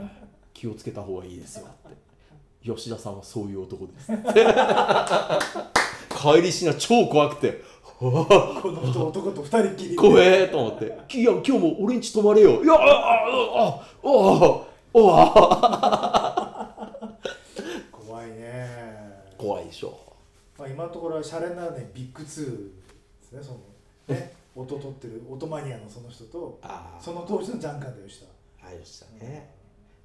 [0.03, 1.97] ね気をつけた方がいいですよ」って。
[2.63, 4.11] 吉田さんはそういう男です。
[6.15, 7.61] 帰りしな超怖くて
[7.99, 10.85] 「は あこの人男と二人っきり怖えと思って
[11.15, 12.81] 「いや今日も俺んち泊まれよ」いやああ
[13.63, 15.45] あああ
[16.81, 17.09] あ
[17.91, 19.97] 怖いね怖いでしょ。
[20.57, 22.45] まあ、今のところはシャレなねビッグツー
[23.21, 28.27] ですねそのね 音取ってる音マニアのその人とあその当時のジャンカンで吉田
[28.67, 29.53] あ吉田ね。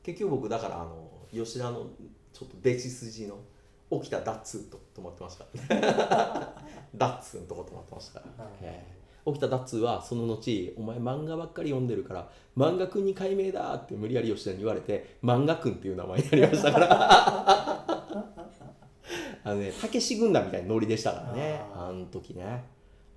[0.03, 1.87] 結局僕だからあの吉田の
[2.33, 3.39] ちょっと弟子筋の
[3.91, 5.45] 起きたダッツンと泊まってました
[6.95, 18.47] ダッツンのとこ泊まってましたから、起きたダッツンはその後「お前漫画ばっかり読んでるから漫画くんに改名だ」って無理やり吉田に言われて漫画くんっていう名前になりましたから
[19.45, 21.61] あのねたけし軍団みたいなノリでしたからね。
[21.75, 22.65] ああの時ね。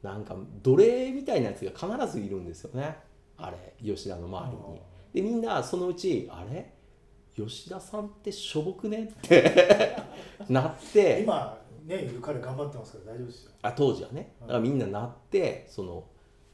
[0.02, 2.98] なんか奴隷みたいなやつが必ずいるんですよね。
[3.38, 4.82] あれ吉田の周りに。
[5.14, 6.74] でみんなそのうちあれ？
[7.36, 9.06] 吉田さんってしょぼくね？
[9.06, 9.96] って
[10.50, 11.22] なって。
[11.22, 13.52] 今ね彼頑張ってますから大丈夫ですよ。
[13.62, 14.36] あ当時はね。
[14.42, 14.48] うん。
[14.48, 16.04] だからみんななってその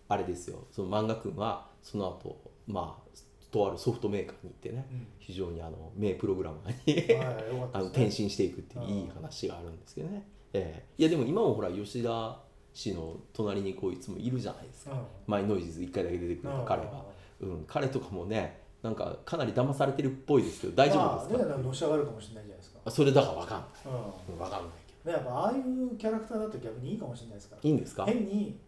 [0.08, 0.68] あれですよ。
[0.72, 2.38] その漫画君はその後
[2.68, 3.10] まあ
[3.52, 5.08] とあるソフトメーカーに行ってねうん。
[5.20, 11.02] 非常にあの名プログラマーには あの転身していくっていういい話があるんですけどね、ええ。
[11.02, 12.40] いやでも今もほら吉田
[12.74, 15.00] 氏の隣にこういつもいるじゃないですか、うん。
[15.28, 17.06] マイノイズ1回だけ出てくるうん彼は、
[17.42, 22.80] うん、彼とかもねなんかかなり騙されてるっぽいですけど大丈夫ですか、まあねのし上がるかもしれないじゃないですか。
[22.86, 24.34] あそれだから分かんない、うん。
[24.34, 24.72] うん、分かんない
[25.04, 27.62] けでやっぱああいうキャラクターだと逆にいいかもしれないですから。
[27.62, 28.06] どいいんですか？
[28.06, 28.60] 変に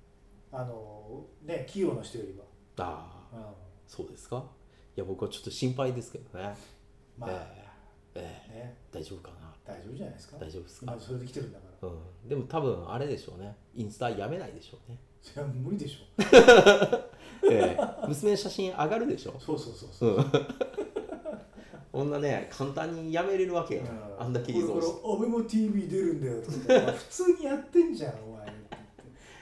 [0.51, 2.35] あのね器用な人より
[2.77, 2.83] あ
[3.31, 3.35] あ。
[3.37, 3.53] は、うん、
[3.87, 4.37] そうですか？
[4.37, 4.41] い
[4.95, 6.55] や僕はちょっと心配ですけどね、
[7.17, 7.29] まあ、
[8.15, 9.53] ええ大丈夫かな。
[9.65, 10.37] 大丈夫じゃないですか？
[10.37, 10.91] 大丈夫ですか？
[10.91, 11.87] 今、それで来てるんだから。
[11.89, 11.91] う
[12.25, 13.55] ん、でも多分あれでしょうね。
[13.73, 15.99] インスタやめないでしょうね、それは無理でしょ
[17.49, 18.07] ええ。
[18.07, 20.25] 娘の写真上がるでしょそうそうそうそう、うん。
[21.91, 23.83] こんなね簡単にやめれるわけよ、
[24.19, 24.71] あんだけ依存して。
[24.73, 26.91] これこれアベマ TV 出るんだよとか言って。
[26.91, 28.47] 普通にやってんじゃんお前。
[28.47, 28.81] って言って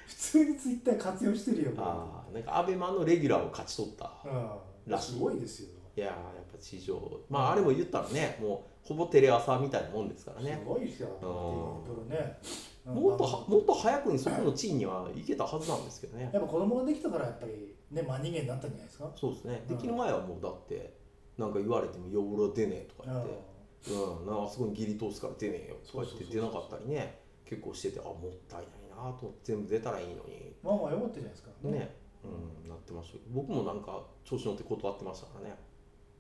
[0.08, 4.12] 普通にツイッター活用してるよああなんかアベマのレギュラーを勝ち取った。
[4.26, 4.50] うん、
[4.90, 5.12] らしい。
[5.14, 5.70] すごいですよ。
[5.96, 10.58] いやーやっぱ地上まああれも言ったらねもうほぼテレ朝みたいなもんですからね。
[10.64, 12.96] すごいですよ、うん。
[12.96, 16.30] もっとはまあもっと早くにそこの地位には行けたはずなんですけどね。
[16.34, 19.12] やっぱ子供ができたからやっぱりね真人間になったんじゃないですか？
[19.16, 19.64] そうですね。
[19.70, 20.94] うんできる前はもうだって
[21.38, 28.16] なんか言われても「いや俺は出ねえ」とか言って「うん、なんかあそこに義理通すから出ねえよ」とか言って出なかったりね結構しててあもっ
[28.48, 29.34] たいないなと。
[29.44, 30.54] 全部出たらいいのに。
[30.62, 31.50] まあまあよかったじゃないですか。
[31.64, 35.56] ね、うん、なってました僕もなんか調子乗って断ってましたからね。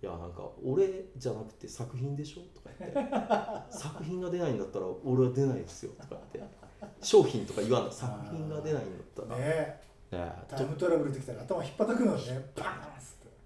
[0.01, 0.87] いやなんか俺
[1.17, 3.09] じゃなくて作品でしょとか言って。
[3.69, 6.59] 作品が出ないんだったら俺は出ないですよとか言って。
[7.01, 9.49] 商品とか言わない作品が出ないんだったら、ねね
[10.11, 10.29] え。
[10.47, 12.51] タイムトラブルできたら頭引っ叩くのね。
[12.55, 12.85] バーンっ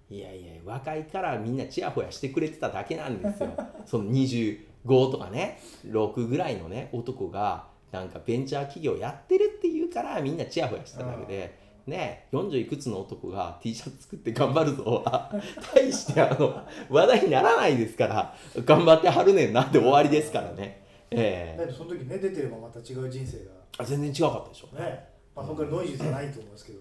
[0.08, 0.14] て。
[0.14, 3.50] いやいや若いからみんなちやほやしてくれてただけなんですよ。
[3.84, 5.58] その25とかね。
[5.86, 11.63] 6ぐらいのね男がなんかベンチャー企業やってるっていうからみんなちやほやしてただけで。
[11.86, 15.02] ね、40いくつの男が T シャツ作って頑張るぞ。
[15.04, 15.30] は
[15.74, 23.38] 大してあの話題にならないですから頑張ってはるねんなって終わりですからね、えだってその時ね出てればまた違う人生
[23.78, 24.68] あ全然違うかったでしょ。
[24.74, 25.08] がね。
[25.34, 26.78] まあそこからノイジーじゃないと思いますけど。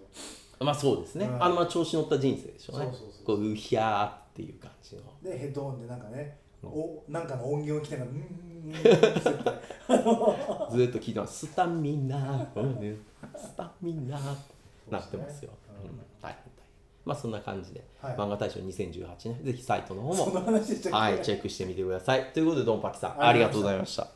[0.60, 1.44] まあそうですね、うん。
[1.44, 2.86] あのまあ調子乗った人生でしょうね。
[2.86, 5.02] そうそうそうこううひゃーっていう感じの。
[5.22, 6.70] でヘッドホンでなんかねうん。
[6.70, 8.12] おなんかの音源を聞きながら
[10.70, 11.48] うんずっと聞いてます。
[11.48, 13.02] スタミナ、うん
[13.36, 14.53] スタミナって
[14.90, 15.52] なってますよ。
[15.66, 16.38] そうですねうん大変大変。
[17.06, 20.60] まあそんな感じで、はい漫画大賞2018ね、ぜひサイトの方そも、は
[21.12, 22.32] い、チェックしてみてください。
[22.34, 24.08] ということで、ドンパキさん、ありがとうございました。